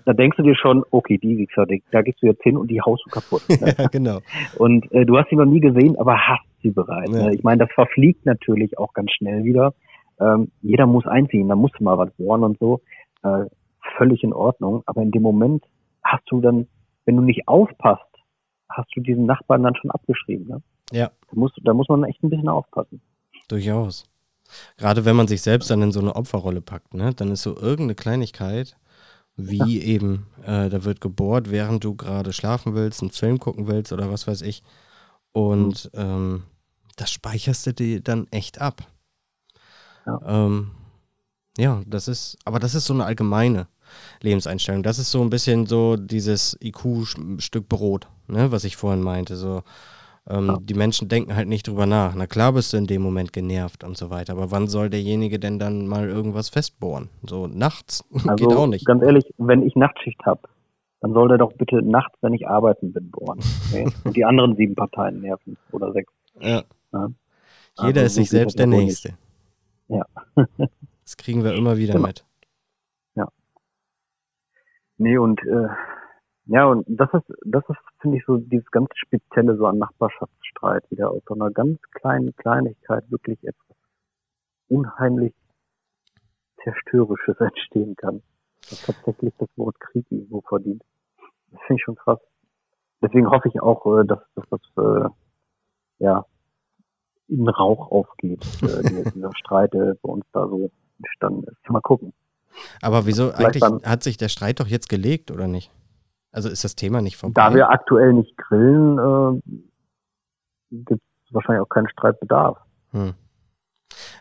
da 0.05 0.13
denkst 0.13 0.37
du 0.37 0.43
dir 0.43 0.55
schon, 0.55 0.83
okay, 0.91 1.17
die 1.17 1.37
Wichser, 1.37 1.65
da 1.91 2.01
gehst 2.01 2.21
du 2.21 2.27
jetzt 2.27 2.41
hin 2.41 2.57
und 2.57 2.71
die 2.71 2.81
haust 2.81 3.03
du 3.05 3.11
kaputt. 3.11 3.43
Ne? 3.49 3.75
ja, 3.77 3.87
genau. 3.87 4.19
Und 4.57 4.91
äh, 4.91 5.05
du 5.05 5.17
hast 5.17 5.29
sie 5.29 5.35
noch 5.35 5.45
nie 5.45 5.59
gesehen, 5.59 5.97
aber 5.97 6.17
hast 6.17 6.45
sie 6.63 6.71
bereits. 6.71 7.11
Ja. 7.11 7.25
Ne? 7.25 7.35
Ich 7.35 7.43
meine, 7.43 7.59
das 7.59 7.71
verfliegt 7.73 8.25
natürlich 8.25 8.77
auch 8.79 8.93
ganz 8.93 9.11
schnell 9.11 9.43
wieder. 9.43 9.73
Ähm, 10.19 10.51
jeder 10.61 10.87
muss 10.87 11.05
einziehen, 11.05 11.47
da 11.47 11.55
musst 11.55 11.75
du 11.79 11.83
mal 11.83 11.97
was 11.97 12.11
bohren 12.13 12.43
und 12.43 12.57
so. 12.59 12.81
Äh, 13.23 13.45
völlig 13.97 14.23
in 14.23 14.33
Ordnung. 14.33 14.81
Aber 14.85 15.01
in 15.01 15.11
dem 15.11 15.21
Moment 15.21 15.63
hast 16.03 16.23
du 16.29 16.41
dann, 16.41 16.67
wenn 17.05 17.15
du 17.15 17.21
nicht 17.21 17.47
aufpasst, 17.47 18.01
hast 18.69 18.89
du 18.95 19.01
diesen 19.01 19.25
Nachbarn 19.25 19.63
dann 19.63 19.75
schon 19.75 19.91
abgeschrieben. 19.91 20.47
Ne? 20.47 20.61
Ja. 20.91 21.11
Da 21.29 21.39
muss, 21.39 21.51
da 21.63 21.73
muss 21.73 21.89
man 21.89 22.03
echt 22.05 22.23
ein 22.23 22.29
bisschen 22.29 22.49
aufpassen. 22.49 23.01
Durchaus. 23.47 24.05
Gerade 24.77 25.05
wenn 25.05 25.15
man 25.15 25.27
sich 25.27 25.41
selbst 25.41 25.69
dann 25.69 25.81
in 25.81 25.91
so 25.91 25.99
eine 25.99 26.15
Opferrolle 26.15 26.61
packt, 26.61 26.93
ne? 26.93 27.13
dann 27.13 27.31
ist 27.31 27.41
so 27.41 27.55
irgendeine 27.55 27.95
Kleinigkeit, 27.95 28.77
wie 29.37 29.79
ja. 29.79 29.83
eben, 29.83 30.27
äh, 30.43 30.69
da 30.69 30.83
wird 30.83 31.01
gebohrt, 31.01 31.49
während 31.51 31.83
du 31.83 31.95
gerade 31.95 32.31
schlafen 32.31 32.75
willst, 32.75 33.01
einen 33.01 33.11
Film 33.11 33.39
gucken 33.39 33.67
willst 33.67 33.91
oder 33.91 34.11
was 34.11 34.27
weiß 34.27 34.41
ich. 34.41 34.63
Und 35.31 35.91
mhm. 35.93 35.99
ähm, 35.99 36.43
das 36.95 37.11
speicherst 37.11 37.67
du 37.67 37.73
dir 37.73 38.01
dann 38.01 38.27
echt 38.31 38.61
ab. 38.61 38.87
Ja. 40.05 40.21
Ähm, 40.25 40.71
ja, 41.57 41.81
das 41.85 42.07
ist, 42.07 42.37
aber 42.45 42.59
das 42.59 42.75
ist 42.75 42.85
so 42.85 42.93
eine 42.93 43.05
allgemeine 43.05 43.67
Lebenseinstellung. 44.21 44.83
Das 44.83 44.99
ist 44.99 45.11
so 45.11 45.21
ein 45.21 45.29
bisschen 45.29 45.65
so 45.65 45.95
dieses 45.95 46.57
IQ-Stück 46.61 47.69
Brot, 47.69 48.07
ne, 48.27 48.51
was 48.51 48.63
ich 48.63 48.75
vorhin 48.75 49.01
meinte. 49.01 49.35
So, 49.35 49.63
ähm, 50.27 50.47
ja. 50.47 50.57
Die 50.59 50.73
Menschen 50.73 51.07
denken 51.07 51.35
halt 51.35 51.47
nicht 51.47 51.67
drüber 51.67 51.85
nach. 51.85 52.15
Na 52.15 52.25
klar 52.25 52.53
bist 52.53 52.73
du 52.73 52.77
in 52.77 52.87
dem 52.87 53.01
Moment 53.01 53.31
genervt 53.31 53.83
und 53.83 53.95
so 53.95 54.09
weiter, 54.09 54.33
aber 54.33 54.49
wann 54.51 54.67
soll 54.67 54.89
derjenige 54.89 55.39
denn 55.39 55.59
dann 55.59 55.87
mal 55.87 56.09
irgendwas 56.09 56.49
festbohren? 56.49 57.09
So 57.23 57.47
nachts 57.47 58.03
also, 58.13 58.35
geht 58.35 58.57
auch 58.57 58.67
nicht. 58.67 58.85
Ganz 58.85 59.03
ehrlich, 59.03 59.25
wenn 59.37 59.61
ich 59.61 59.75
Nachtschicht 59.75 60.25
habe, 60.25 60.41
dann 61.01 61.13
soll 61.13 61.27
der 61.27 61.37
doch 61.37 61.53
bitte 61.53 61.83
nachts, 61.83 62.17
wenn 62.21 62.33
ich 62.33 62.47
arbeiten 62.47 62.91
bin, 62.91 63.11
bohren. 63.11 63.39
Okay? 63.69 63.87
und 64.03 64.15
die 64.15 64.25
anderen 64.25 64.55
sieben 64.55 64.73
Parteien 64.73 65.21
nerven 65.21 65.57
oder 65.71 65.91
sechs. 65.93 66.11
Ja. 66.39 66.63
Ja. 66.91 67.09
Jeder 67.81 68.01
also, 68.01 68.05
ist 68.05 68.15
sich 68.15 68.29
selbst 68.29 68.57
der 68.57 68.67
Nächste. 68.67 69.13
Ja. 69.87 70.05
das 71.03 71.17
kriegen 71.17 71.43
wir 71.43 71.53
immer 71.53 71.77
wieder 71.77 71.93
genau. 71.93 72.07
mit. 72.07 72.25
Ja. 73.15 73.27
Nee, 74.97 75.17
und 75.17 75.39
äh, 75.43 75.67
ja, 76.47 76.65
und 76.65 76.85
das 76.87 77.09
ist, 77.13 77.25
das 77.43 77.63
ist, 77.69 77.77
finde 77.99 78.17
ich, 78.17 78.25
so 78.25 78.37
dieses 78.37 78.69
ganz 78.69 78.89
Spezielle 78.95 79.57
so 79.57 79.65
an 79.65 79.79
Nachbarschaftsstreit, 79.79 80.89
wieder 80.91 81.09
aus 81.09 81.23
so 81.27 81.33
einer 81.33 81.49
ganz 81.49 81.81
kleinen 81.91 82.35
Kleinigkeit 82.35 83.09
wirklich 83.09 83.43
etwas 83.43 83.77
unheimlich 84.67 85.33
Zerstörisches 86.63 87.37
entstehen 87.39 87.95
kann. 87.95 88.21
Dass 88.69 88.81
tatsächlich 88.85 89.33
das 89.37 89.49
Wort 89.57 89.79
Krieg 89.79 90.05
irgendwo 90.09 90.41
verdient. 90.41 90.83
Das 91.51 91.61
finde 91.67 91.79
ich 91.79 91.83
schon 91.83 91.95
krass. 91.95 92.19
Deswegen 93.01 93.29
hoffe 93.29 93.47
ich 93.47 93.61
auch, 93.61 93.85
äh, 93.99 94.05
dass, 94.05 94.19
dass 94.35 94.45
das 94.49 94.61
äh, 94.77 95.09
ja 95.99 96.25
in 97.27 97.47
Rauch 97.47 97.91
aufgeht, 97.91 98.45
äh, 98.63 99.11
dieser 99.13 99.35
Streit, 99.35 99.73
der 99.73 99.95
bei 100.01 100.09
uns 100.09 100.25
da 100.31 100.47
so 100.47 100.71
entstanden 100.97 101.43
ist. 101.43 101.69
Mal 101.69 101.81
gucken. 101.81 102.13
Aber 102.81 103.05
wieso, 103.05 103.31
Vielleicht 103.31 103.63
eigentlich 103.63 103.85
hat 103.85 104.03
sich 104.03 104.17
der 104.17 104.29
Streit 104.29 104.59
doch 104.59 104.67
jetzt 104.67 104.89
gelegt, 104.89 105.31
oder 105.31 105.47
nicht? 105.47 105.71
Also 106.35 106.49
ist 106.49 106.65
das 106.65 106.75
Thema 106.75 107.01
nicht 107.01 107.15
vorbei? 107.15 107.41
Da 107.41 107.55
wir 107.55 107.69
aktuell 107.69 108.11
nicht 108.11 108.35
grillen, 108.35 108.99
äh, 108.99 109.41
gibt 110.69 111.01
es 111.25 111.33
wahrscheinlich 111.33 111.61
auch 111.61 111.69
keinen 111.69 111.87
Streitbedarf. 111.87 112.57
Hm. 112.91 113.13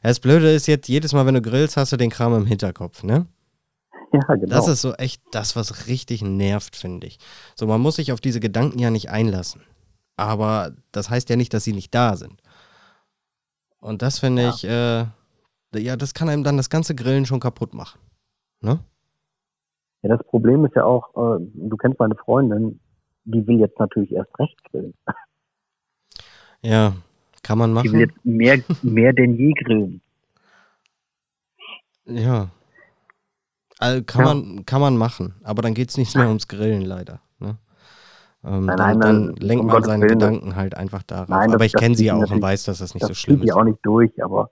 Das 0.01 0.21
Blöde 0.21 0.53
ist 0.53 0.69
jetzt, 0.69 0.87
jedes 0.89 1.13
Mal, 1.13 1.27
wenn 1.27 1.35
du 1.35 1.43
grillst, 1.43 1.77
hast 1.77 1.91
du 1.91 1.97
den 1.97 2.11
Kram 2.11 2.33
im 2.37 2.47
Hinterkopf, 2.47 3.03
ne? 3.03 3.27
Ja, 4.13 4.21
genau. 4.37 4.47
Das 4.47 4.69
ist 4.69 4.83
so 4.83 4.93
echt 4.95 5.23
das, 5.33 5.57
was 5.57 5.89
richtig 5.89 6.23
nervt, 6.23 6.77
finde 6.77 7.09
ich. 7.09 7.19
So, 7.57 7.67
man 7.67 7.81
muss 7.81 7.97
sich 7.97 8.13
auf 8.13 8.21
diese 8.21 8.39
Gedanken 8.39 8.79
ja 8.79 8.91
nicht 8.91 9.11
einlassen. 9.11 9.63
Aber 10.17 10.71
das 10.93 11.11
heißt 11.11 11.29
ja 11.31 11.35
nicht, 11.35 11.53
dass 11.53 11.65
sie 11.65 11.73
nicht 11.73 11.93
da 11.93 12.15
sind. 12.15 12.41
Und 13.81 14.03
das 14.03 14.21
finde 14.21 14.43
ja. 14.43 14.51
ich, 14.51 14.65
äh, 14.65 15.81
ja, 15.81 15.97
das 15.97 16.15
kann 16.15 16.29
einem 16.29 16.45
dann 16.45 16.59
das 16.59 16.71
ganze 16.71 16.95
Grillen 16.95 17.27
schon 17.27 17.41
kaputt 17.41 17.75
machen. 17.75 17.99
Ne? 18.61 18.79
Ja, 20.05 20.15
das 20.19 20.27
Problem 20.27 20.67
ist 20.67 20.77
ja 20.77 20.85
auch, 20.85 21.09
äh, 21.17 21.43
du 21.55 21.77
kennst 21.79 21.99
meine 21.99 22.15
Freundin, 22.15 22.79
die 23.25 23.47
will 23.47 23.59
jetzt 23.59 23.79
natürlich 23.79 24.13
erst 24.13 24.39
recht 24.39 24.57
grillen. 24.71 24.95
Ja, 26.61 26.95
kann 27.43 27.59
man 27.59 27.75
machen. 27.75 27.89
Die 27.89 27.93
will 27.93 28.01
jetzt 28.01 28.25
mehr, 28.25 28.59
mehr 28.81 29.13
denn 29.13 29.37
je 29.37 29.53
grillen. 29.53 30.01
Ja. 32.07 32.49
Also 33.79 34.03
kann, 34.03 34.25
ja. 34.25 34.35
Man, 34.35 34.65
kann 34.65 34.81
man 34.81 34.97
machen, 34.97 35.35
aber 35.45 35.61
dann 35.61 35.75
geht 35.75 35.91
es 35.91 35.99
nicht 35.99 36.17
mehr 36.17 36.29
ums 36.29 36.49
Grillen 36.49 36.81
leider. 36.81 37.21
Ne? 37.39 37.59
Ähm, 38.45 38.65
nein, 38.65 38.77
dann, 38.79 38.99
nein, 38.99 39.01
dann 39.01 39.37
lenkt 39.37 39.61
um 39.61 39.67
man 39.67 39.75
Gottes 39.75 39.89
seine 39.89 40.05
Willen, 40.05 40.19
Gedanken 40.19 40.57
halt 40.57 40.75
einfach 40.75 41.03
darauf. 41.03 41.29
Nein, 41.29 41.49
das, 41.49 41.57
aber 41.57 41.67
ich 41.67 41.75
kenne 41.75 41.95
sie 41.95 42.07
ja 42.07 42.15
auch 42.15 42.31
und 42.31 42.41
weiß, 42.41 42.65
dass 42.65 42.79
das 42.79 42.95
nicht 42.95 43.03
das 43.03 43.09
so 43.09 43.15
schlimm 43.15 43.41
ist. 43.41 43.45
Die 43.45 43.53
auch 43.53 43.65
nicht 43.65 43.81
durch, 43.83 44.25
aber 44.25 44.51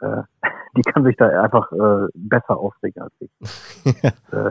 äh, 0.00 0.22
die 0.76 0.82
kann 0.82 1.04
sich 1.04 1.16
da 1.16 1.28
einfach 1.44 1.70
äh, 1.70 2.08
besser 2.14 2.58
aufregen 2.58 3.02
als 3.02 3.14
ich. 3.20 3.30
äh, 4.32 4.50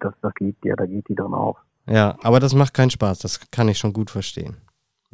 das, 0.00 0.14
das 0.22 0.32
liebt 0.40 0.64
ja, 0.64 0.76
da 0.76 0.86
geht 0.86 1.08
die 1.08 1.14
drin 1.14 1.34
auf. 1.34 1.56
Ja, 1.86 2.16
aber 2.22 2.40
das 2.40 2.54
macht 2.54 2.74
keinen 2.74 2.90
Spaß, 2.90 3.20
das 3.20 3.50
kann 3.50 3.68
ich 3.68 3.78
schon 3.78 3.92
gut 3.92 4.10
verstehen. 4.10 4.56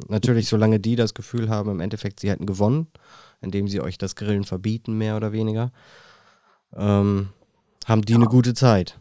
Natürlich, 0.09 0.49
solange 0.49 0.79
die 0.79 0.97
das 0.97 1.13
Gefühl 1.13 1.49
haben, 1.49 1.69
im 1.69 1.79
Endeffekt, 1.79 2.19
sie 2.19 2.29
hätten 2.29 2.45
gewonnen, 2.45 2.87
indem 3.39 3.67
sie 3.67 3.79
euch 3.79 3.97
das 3.97 4.15
Grillen 4.15 4.43
verbieten, 4.43 4.97
mehr 4.97 5.15
oder 5.15 5.31
weniger, 5.31 5.71
ähm, 6.75 7.29
haben 7.85 8.01
die 8.01 8.13
ja. 8.13 8.19
eine 8.19 8.27
gute 8.27 8.53
Zeit. 8.53 8.99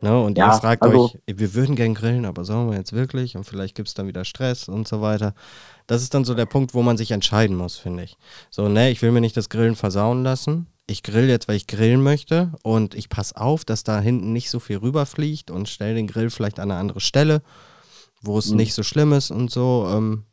Ne? 0.00 0.20
Und 0.20 0.36
ja, 0.36 0.48
ihr 0.48 0.60
fragt 0.60 0.82
also, 0.82 1.06
euch, 1.06 1.18
wir 1.26 1.54
würden 1.54 1.74
gern 1.74 1.94
grillen, 1.94 2.26
aber 2.26 2.44
sollen 2.44 2.70
wir 2.70 2.76
jetzt 2.76 2.92
wirklich? 2.92 3.36
Und 3.36 3.44
vielleicht 3.44 3.74
gibt 3.74 3.88
es 3.88 3.94
dann 3.94 4.06
wieder 4.06 4.24
Stress 4.24 4.68
und 4.68 4.86
so 4.86 5.00
weiter. 5.00 5.34
Das 5.86 6.02
ist 6.02 6.12
dann 6.12 6.24
so 6.24 6.34
der 6.34 6.46
Punkt, 6.46 6.74
wo 6.74 6.82
man 6.82 6.98
sich 6.98 7.10
entscheiden 7.10 7.56
muss, 7.56 7.78
finde 7.78 8.04
ich. 8.04 8.16
So, 8.50 8.68
ne, 8.68 8.90
ich 8.90 9.00
will 9.00 9.10
mir 9.10 9.20
nicht 9.20 9.36
das 9.36 9.48
Grillen 9.48 9.74
versauen 9.74 10.22
lassen 10.22 10.66
ich 10.88 11.02
grill 11.02 11.28
jetzt, 11.28 11.48
weil 11.48 11.56
ich 11.56 11.66
grillen 11.66 12.02
möchte 12.02 12.52
und 12.62 12.94
ich 12.94 13.10
passe 13.10 13.36
auf, 13.36 13.64
dass 13.64 13.84
da 13.84 14.00
hinten 14.00 14.32
nicht 14.32 14.48
so 14.48 14.58
viel 14.58 14.78
rüberfliegt 14.78 15.50
und 15.50 15.68
stelle 15.68 15.94
den 15.94 16.06
Grill 16.06 16.30
vielleicht 16.30 16.58
an 16.58 16.70
eine 16.70 16.80
andere 16.80 17.00
Stelle, 17.00 17.42
wo 18.22 18.38
es 18.38 18.50
mhm. 18.50 18.56
nicht 18.56 18.74
so 18.74 18.82
schlimm 18.82 19.12
ist 19.12 19.30
und 19.30 19.50
so. 19.50 19.86
Ähm, 19.92 20.24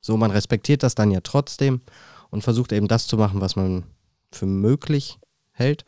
so, 0.00 0.16
man 0.16 0.30
respektiert 0.30 0.84
das 0.84 0.94
dann 0.94 1.10
ja 1.10 1.20
trotzdem 1.20 1.80
und 2.30 2.42
versucht 2.42 2.72
eben 2.72 2.86
das 2.86 3.08
zu 3.08 3.16
machen, 3.16 3.40
was 3.40 3.56
man 3.56 3.84
für 4.30 4.46
möglich 4.46 5.18
hält. 5.50 5.84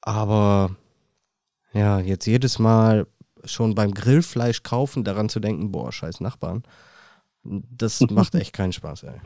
Aber 0.00 0.74
ja, 1.72 2.00
jetzt 2.00 2.26
jedes 2.26 2.58
Mal 2.58 3.06
schon 3.44 3.76
beim 3.76 3.94
Grillfleisch 3.94 4.64
kaufen, 4.64 5.04
daran 5.04 5.28
zu 5.28 5.38
denken, 5.38 5.70
boah, 5.70 5.92
scheiß 5.92 6.20
Nachbarn, 6.20 6.64
das 7.44 8.00
macht 8.10 8.34
echt 8.34 8.52
keinen 8.52 8.72
Spaß, 8.72 9.04
ey. 9.04 9.20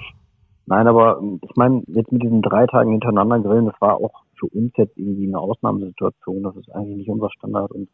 Nein, 0.66 0.86
aber 0.86 1.18
ähm, 1.20 1.40
ich 1.42 1.56
meine, 1.56 1.82
jetzt 1.88 2.12
mit 2.12 2.22
diesen 2.22 2.42
drei 2.42 2.66
Tagen 2.66 2.92
hintereinander 2.92 3.40
grillen, 3.40 3.66
das 3.66 3.80
war 3.80 3.96
auch 3.96 4.22
für 4.38 4.46
uns 4.46 4.72
jetzt 4.76 4.96
irgendwie 4.96 5.26
eine 5.26 5.38
Ausnahmesituation. 5.38 6.42
Das 6.42 6.56
ist 6.56 6.70
eigentlich 6.70 6.98
nicht 6.98 7.10
unser 7.10 7.30
Standard. 7.30 7.70
Und 7.72 7.88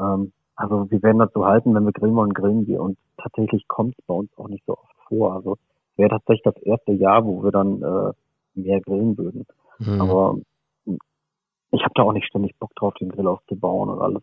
ähm, 0.00 0.32
also 0.54 0.90
wir 0.90 1.02
werden 1.02 1.18
dazu 1.18 1.44
halten, 1.44 1.74
wenn 1.74 1.84
wir 1.84 1.92
grillen 1.92 2.16
wollen, 2.16 2.32
grillen 2.32 2.66
wir. 2.66 2.80
Und 2.80 2.98
tatsächlich 3.18 3.66
kommt 3.68 3.94
es 3.98 4.04
bei 4.06 4.14
uns 4.14 4.30
auch 4.36 4.48
nicht 4.48 4.64
so 4.66 4.74
oft 4.74 4.96
vor. 5.08 5.34
Also 5.34 5.56
wäre 5.96 6.10
tatsächlich 6.10 6.44
das 6.44 6.62
erste 6.62 6.92
Jahr, 6.92 7.24
wo 7.24 7.42
wir 7.42 7.50
dann 7.50 7.82
äh, 7.82 8.12
mehr 8.54 8.80
grillen 8.80 9.16
würden. 9.18 9.46
Mhm. 9.78 10.00
Aber 10.00 10.38
hm, 10.84 10.98
ich 11.72 11.82
habe 11.82 11.92
da 11.94 12.02
auch 12.02 12.12
nicht 12.12 12.26
ständig 12.26 12.58
Bock 12.58 12.74
drauf, 12.76 12.94
den 12.94 13.10
Grill 13.10 13.26
aufzubauen 13.26 13.90
und 13.90 14.00
alles 14.00 14.22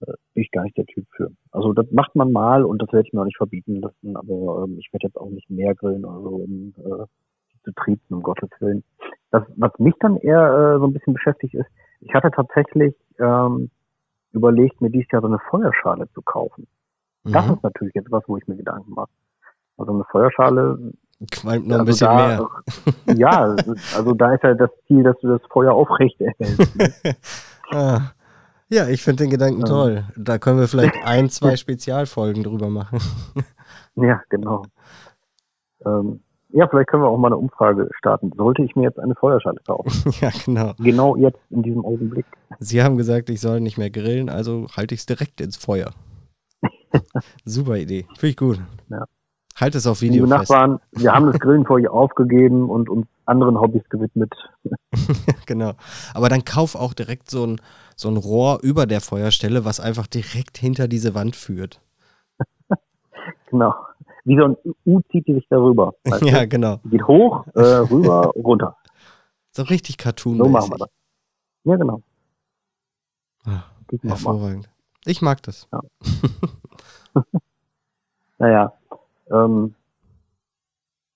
bin 0.00 0.42
ich 0.42 0.50
gar 0.50 0.62
nicht 0.62 0.76
der 0.76 0.86
Typ 0.86 1.06
für. 1.16 1.30
Also 1.50 1.72
das 1.72 1.86
macht 1.90 2.14
man 2.14 2.32
mal 2.32 2.64
und 2.64 2.80
das 2.80 2.92
werde 2.92 3.06
ich 3.06 3.12
mir 3.12 3.20
auch 3.20 3.26
nicht 3.26 3.36
verbieten 3.36 3.80
lassen, 3.80 4.16
aber 4.16 4.64
ähm, 4.64 4.78
ich 4.78 4.92
werde 4.92 5.06
jetzt 5.06 5.16
auch 5.16 5.30
nicht 5.30 5.50
mehr 5.50 5.74
grillen 5.74 6.04
oder 6.04 6.20
so, 6.20 6.28
um 6.28 6.74
äh, 6.78 7.06
zu 7.64 7.72
triezen, 7.72 8.14
um 8.14 8.22
Gottes 8.22 8.50
Willen. 8.60 8.84
Das, 9.30 9.42
was 9.56 9.72
mich 9.78 9.94
dann 10.00 10.16
eher 10.16 10.76
äh, 10.76 10.78
so 10.78 10.86
ein 10.86 10.92
bisschen 10.92 11.14
beschäftigt 11.14 11.54
ist, 11.54 11.68
ich 12.00 12.14
hatte 12.14 12.30
tatsächlich 12.30 12.94
ähm, 13.18 13.70
überlegt, 14.32 14.80
mir 14.80 14.90
dieses 14.90 15.10
Jahr 15.10 15.22
so 15.22 15.28
eine 15.28 15.40
Feuerschale 15.50 16.08
zu 16.14 16.22
kaufen. 16.22 16.66
Mhm. 17.24 17.32
Das 17.32 17.50
ist 17.50 17.62
natürlich 17.62 17.94
jetzt 17.94 18.10
was, 18.10 18.22
wo 18.26 18.36
ich 18.36 18.46
mir 18.46 18.56
Gedanken 18.56 18.92
mache. 18.92 19.10
Also 19.76 19.92
eine 19.92 20.04
Feuerschale. 20.04 20.92
Qualmt 21.32 21.66
noch 21.66 21.76
ein 21.76 21.80
also 21.80 21.84
bisschen 21.84 22.06
da, 22.06 22.48
mehr. 23.06 23.16
Ja, 23.16 23.56
also 23.96 24.14
da 24.14 24.34
ist 24.34 24.44
ja 24.44 24.54
das 24.54 24.70
Ziel, 24.86 25.02
dass 25.02 25.18
du 25.20 25.28
das 25.28 25.40
Feuer 25.50 25.72
aufrecht 25.72 26.20
erhältst. 26.20 26.76
Ne? 26.76 27.16
ah. 27.70 28.12
Ja, 28.70 28.86
ich 28.88 29.02
finde 29.02 29.24
den 29.24 29.30
Gedanken 29.30 29.60
ähm. 29.60 29.66
toll. 29.66 30.04
Da 30.16 30.38
können 30.38 30.58
wir 30.58 30.68
vielleicht 30.68 30.94
ein, 31.04 31.30
zwei 31.30 31.56
Spezialfolgen 31.56 32.42
drüber 32.42 32.68
machen. 32.68 33.00
ja, 33.94 34.20
genau. 34.28 34.64
Ähm, 35.84 36.20
ja, 36.50 36.66
vielleicht 36.66 36.88
können 36.88 37.02
wir 37.02 37.08
auch 37.08 37.18
mal 37.18 37.28
eine 37.28 37.36
Umfrage 37.36 37.90
starten. 37.98 38.32
Sollte 38.36 38.62
ich 38.62 38.74
mir 38.74 38.84
jetzt 38.84 38.98
eine 38.98 39.14
Feuerschale 39.14 39.60
kaufen? 39.66 39.90
ja, 40.20 40.30
genau. 40.44 40.72
Genau 40.78 41.16
jetzt 41.16 41.40
in 41.50 41.62
diesem 41.62 41.84
Augenblick. 41.84 42.26
Sie 42.58 42.82
haben 42.82 42.96
gesagt, 42.96 43.28
ich 43.30 43.40
soll 43.40 43.60
nicht 43.60 43.78
mehr 43.78 43.90
grillen, 43.90 44.30
also 44.30 44.66
halte 44.74 44.94
ich 44.94 45.00
es 45.00 45.06
direkt 45.06 45.40
ins 45.40 45.56
Feuer. 45.56 45.92
Super 47.44 47.76
Idee. 47.76 48.06
Finde 48.16 48.28
ich 48.28 48.36
gut. 48.36 48.60
Ja. 48.88 49.04
Halt 49.56 49.74
es 49.74 49.86
auf 49.86 50.00
Video 50.00 50.24
Liebe 50.24 50.38
fest. 50.38 50.50
Nachbarn, 50.50 50.78
wir 50.92 51.12
haben 51.12 51.26
das 51.26 51.38
Grillen 51.40 51.66
vor 51.66 51.78
ihr 51.78 51.92
aufgegeben 51.92 52.70
und 52.70 52.88
uns 52.88 53.06
anderen 53.26 53.60
Hobbys 53.60 53.82
gewidmet. 53.90 54.32
genau. 55.46 55.72
Aber 56.14 56.28
dann 56.28 56.44
kauf 56.44 56.76
auch 56.76 56.94
direkt 56.94 57.30
so 57.30 57.44
ein, 57.44 57.60
so 57.98 58.08
ein 58.08 58.16
Rohr 58.16 58.60
über 58.62 58.86
der 58.86 59.00
Feuerstelle, 59.00 59.64
was 59.64 59.80
einfach 59.80 60.06
direkt 60.06 60.56
hinter 60.56 60.86
diese 60.86 61.16
Wand 61.16 61.34
führt. 61.34 61.80
genau. 63.50 63.74
Wie 64.24 64.36
so 64.36 64.44
ein 64.44 64.56
U 64.86 65.00
zieht 65.10 65.26
die 65.26 65.34
sich 65.34 65.46
darüber. 65.50 65.94
ja, 66.22 66.42
du? 66.42 66.48
genau. 66.48 66.78
Geht 66.84 67.06
hoch, 67.08 67.44
äh, 67.54 67.60
rüber, 67.60 68.26
runter. 68.36 68.76
So 69.50 69.64
richtig 69.64 69.98
cartoon 69.98 70.36
-mäßig. 70.36 70.44
So 70.44 70.48
machen 70.48 70.70
wir 70.70 70.78
das. 70.78 70.88
Ja, 71.64 71.76
genau. 71.76 72.02
Ach, 73.44 73.70
hervorragend. 74.02 74.70
Ich 75.04 75.20
mag 75.20 75.42
das. 75.42 75.66
Ja. 75.72 75.80
naja, 78.38 78.72
ähm, 79.30 79.74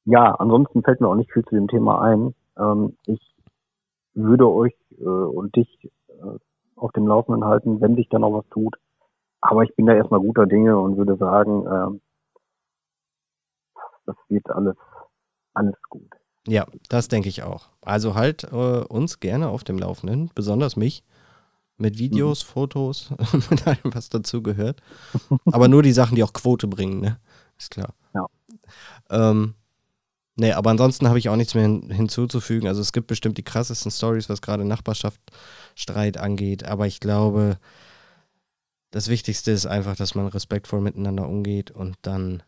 ja, 0.04 0.34
ansonsten 0.34 0.82
fällt 0.82 1.00
mir 1.00 1.08
auch 1.08 1.14
nicht 1.14 1.32
viel 1.32 1.44
zu 1.44 1.54
dem 1.54 1.68
Thema 1.68 2.02
ein. 2.02 2.34
Ähm, 2.56 2.96
ich 3.06 3.20
würde 4.14 4.48
euch 4.48 4.74
äh, 4.98 5.04
und 5.04 5.54
dich 5.54 5.68
auf 6.82 6.92
dem 6.92 7.06
Laufenden 7.06 7.44
halten, 7.44 7.80
wenn 7.80 7.96
sich 7.96 8.08
da 8.08 8.18
noch 8.18 8.32
was 8.32 8.48
tut. 8.50 8.76
Aber 9.40 9.62
ich 9.62 9.74
bin 9.74 9.86
da 9.86 9.94
erstmal 9.94 10.20
guter 10.20 10.46
Dinge 10.46 10.78
und 10.78 10.96
würde 10.96 11.16
sagen, 11.16 11.66
äh, 11.66 12.00
das 14.06 14.16
wird 14.28 14.50
alles, 14.50 14.76
alles 15.54 15.76
gut. 15.88 16.10
Ja, 16.46 16.66
das 16.88 17.08
denke 17.08 17.28
ich 17.28 17.42
auch. 17.42 17.68
Also 17.82 18.14
halt 18.14 18.44
äh, 18.52 18.84
uns 18.84 19.20
gerne 19.20 19.48
auf 19.48 19.62
dem 19.64 19.78
Laufenden, 19.78 20.30
besonders 20.34 20.76
mich, 20.76 21.04
mit 21.76 21.98
Videos, 21.98 22.44
mhm. 22.44 22.52
Fotos, 22.52 23.10
mit 23.50 23.66
allem, 23.66 23.94
was 23.94 24.08
dazu 24.08 24.42
gehört. 24.42 24.80
Aber 25.52 25.68
nur 25.68 25.82
die 25.82 25.92
Sachen, 25.92 26.16
die 26.16 26.24
auch 26.24 26.32
Quote 26.32 26.66
bringen, 26.66 27.00
ne? 27.00 27.18
Ist 27.58 27.70
klar. 27.70 27.94
Ja. 28.14 28.26
Ähm, 29.10 29.54
nee, 30.36 30.52
aber 30.52 30.70
ansonsten 30.70 31.08
habe 31.08 31.18
ich 31.18 31.28
auch 31.28 31.36
nichts 31.36 31.54
mehr 31.54 31.64
hin, 31.64 31.90
hinzuzufügen. 31.90 32.68
Also 32.68 32.80
es 32.80 32.92
gibt 32.92 33.06
bestimmt 33.06 33.38
die 33.38 33.42
krassesten 33.42 33.90
Stories, 33.90 34.28
was 34.28 34.42
gerade 34.42 34.64
Nachbarschaftsstreit 34.64 36.16
angeht, 36.18 36.64
aber 36.64 36.86
ich 36.86 37.00
glaube, 37.00 37.58
das 38.90 39.08
Wichtigste 39.08 39.50
ist 39.50 39.66
einfach, 39.66 39.96
dass 39.96 40.14
man 40.14 40.26
respektvoll 40.26 40.80
miteinander 40.80 41.28
umgeht 41.28 41.70
und 41.70 41.96
dann 42.02 42.42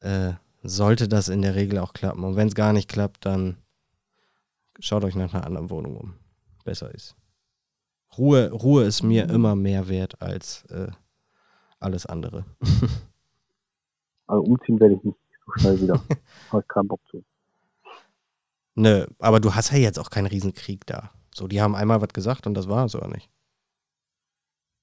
äh, 0.00 0.32
sollte 0.62 1.08
das 1.08 1.28
in 1.28 1.42
der 1.42 1.54
Regel 1.54 1.78
auch 1.78 1.92
klappen. 1.92 2.24
Und 2.24 2.36
wenn 2.36 2.48
es 2.48 2.54
gar 2.54 2.72
nicht 2.72 2.88
klappt, 2.88 3.24
dann 3.24 3.58
schaut 4.80 5.04
euch 5.04 5.14
nach 5.14 5.32
einer 5.32 5.46
anderen 5.46 5.70
Wohnung 5.70 5.96
um. 5.96 6.14
Besser 6.64 6.92
ist. 6.94 7.14
Ruhe, 8.16 8.50
Ruhe 8.50 8.84
ist 8.84 9.02
mir 9.02 9.28
immer 9.28 9.54
mehr 9.54 9.88
wert 9.88 10.20
als 10.22 10.64
äh, 10.70 10.88
alles 11.78 12.06
andere. 12.06 12.44
also 14.26 14.42
umziehen 14.42 14.80
werde 14.80 14.94
ich 14.94 15.04
nicht 15.04 15.18
so 15.46 15.52
schnell 15.56 15.80
wieder. 15.80 15.94
Habe 16.50 16.62
ich 16.62 16.68
keinen 16.68 16.88
Bock 16.88 17.00
zu. 17.10 17.22
Nö, 18.74 19.06
aber 19.20 19.40
du 19.40 19.54
hast 19.54 19.72
ja 19.72 19.78
jetzt 19.78 19.98
auch 19.98 20.10
keinen 20.10 20.26
Riesenkrieg 20.26 20.84
da. 20.86 21.10
So, 21.32 21.46
die 21.46 21.60
haben 21.60 21.74
einmal 21.74 22.00
was 22.00 22.12
gesagt 22.12 22.46
und 22.46 22.54
das 22.54 22.68
war 22.68 22.86
es 22.86 22.94
oder 22.94 23.08
nicht? 23.08 23.30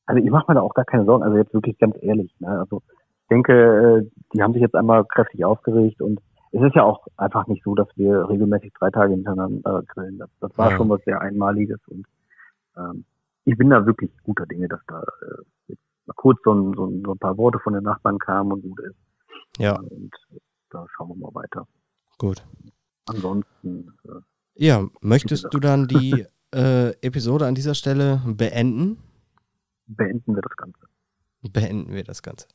Also 0.06 0.24
ich 0.24 0.30
mache 0.30 0.46
mir 0.50 0.56
da 0.56 0.62
auch 0.62 0.74
gar 0.74 0.86
keine 0.86 1.06
Sorgen, 1.06 1.24
also 1.24 1.38
jetzt 1.38 1.54
wirklich 1.54 1.78
ganz 1.78 1.96
ehrlich. 2.02 2.34
Ne? 2.40 2.48
Also 2.48 2.82
ich 2.88 3.28
denke, 3.30 3.54
äh, 3.54 4.12
die 4.34 4.42
haben 4.42 4.54
sich 4.54 4.62
jetzt 4.62 4.76
einmal 4.76 5.06
kräftig 5.06 5.46
aufgeregt 5.46 6.02
und 6.02 6.20
es 6.52 6.62
ist 6.62 6.76
ja 6.76 6.84
auch 6.84 7.08
einfach 7.16 7.48
nicht 7.48 7.64
so, 7.64 7.76
dass 7.76 7.88
wir 7.96 8.28
regelmäßig 8.28 8.74
drei 8.78 8.90
Tage 8.90 9.14
hintereinander 9.14 9.84
grillen. 9.88 10.18
Das, 10.18 10.30
das 10.42 10.58
war 10.58 10.72
ja. 10.72 10.78
schon 10.78 10.90
was 10.90 11.02
sehr 11.06 11.22
Einmaliges 11.22 11.80
und 11.88 12.06
ähm, 12.78 13.06
ich 13.46 13.58
bin 13.58 13.70
da 13.70 13.86
wirklich 13.86 14.12
guter 14.24 14.46
Dinge, 14.46 14.68
dass 14.68 14.82
da 14.88 15.02
äh, 15.02 15.44
jetzt 15.68 15.82
mal 16.06 16.14
kurz 16.16 16.40
so 16.44 16.54
ein, 16.54 16.74
so, 16.76 16.86
ein, 16.86 17.04
so 17.06 17.12
ein 17.14 17.20
paar 17.20 17.38
Worte 17.38 17.60
von 17.60 17.74
den 17.74 17.84
Nachbarn 17.84 18.20
kamen 18.20 18.52
und 18.52 18.62
gut 18.62 18.80
ist. 18.82 18.96
Ja. 19.58 19.80
Und 19.80 20.12
da 20.72 20.86
schauen 20.96 21.10
wir 21.10 21.16
mal 21.16 21.34
weiter. 21.34 21.68
Gut. 22.18 22.44
Ansonsten. 23.08 23.94
Äh, 24.06 24.22
ja, 24.56 24.88
möchtest 25.02 25.48
du 25.52 25.60
dann 25.60 25.88
die 25.88 26.26
äh, 26.54 26.90
Episode 27.02 27.46
an 27.48 27.56
dieser 27.56 27.76
Stelle 27.76 28.22
beenden? 28.26 28.98
Beenden 29.88 30.36
wir 30.36 30.42
das 30.42 30.56
Ganze. 30.56 30.80
Beenden 31.42 31.94
wir 31.94 32.04
das 32.04 32.22
Ganze. 32.22 32.48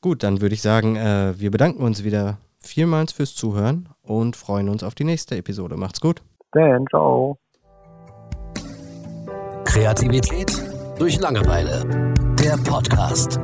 Gut, 0.00 0.22
dann 0.22 0.40
würde 0.40 0.54
ich 0.54 0.62
sagen, 0.62 0.96
äh, 0.96 1.34
wir 1.38 1.50
bedanken 1.50 1.82
uns 1.82 2.04
wieder 2.04 2.38
vielmals 2.58 3.12
fürs 3.12 3.34
Zuhören 3.34 3.88
und 4.02 4.36
freuen 4.36 4.68
uns 4.68 4.82
auf 4.82 4.94
die 4.94 5.04
nächste 5.04 5.36
Episode. 5.36 5.76
Macht's 5.76 6.00
gut. 6.00 6.22
Dan, 6.52 6.84
ciao. 6.90 7.38
Kreativität 9.64 10.50
durch 10.98 11.20
Langeweile. 11.20 12.14
Der 12.40 12.56
Podcast. 12.56 13.38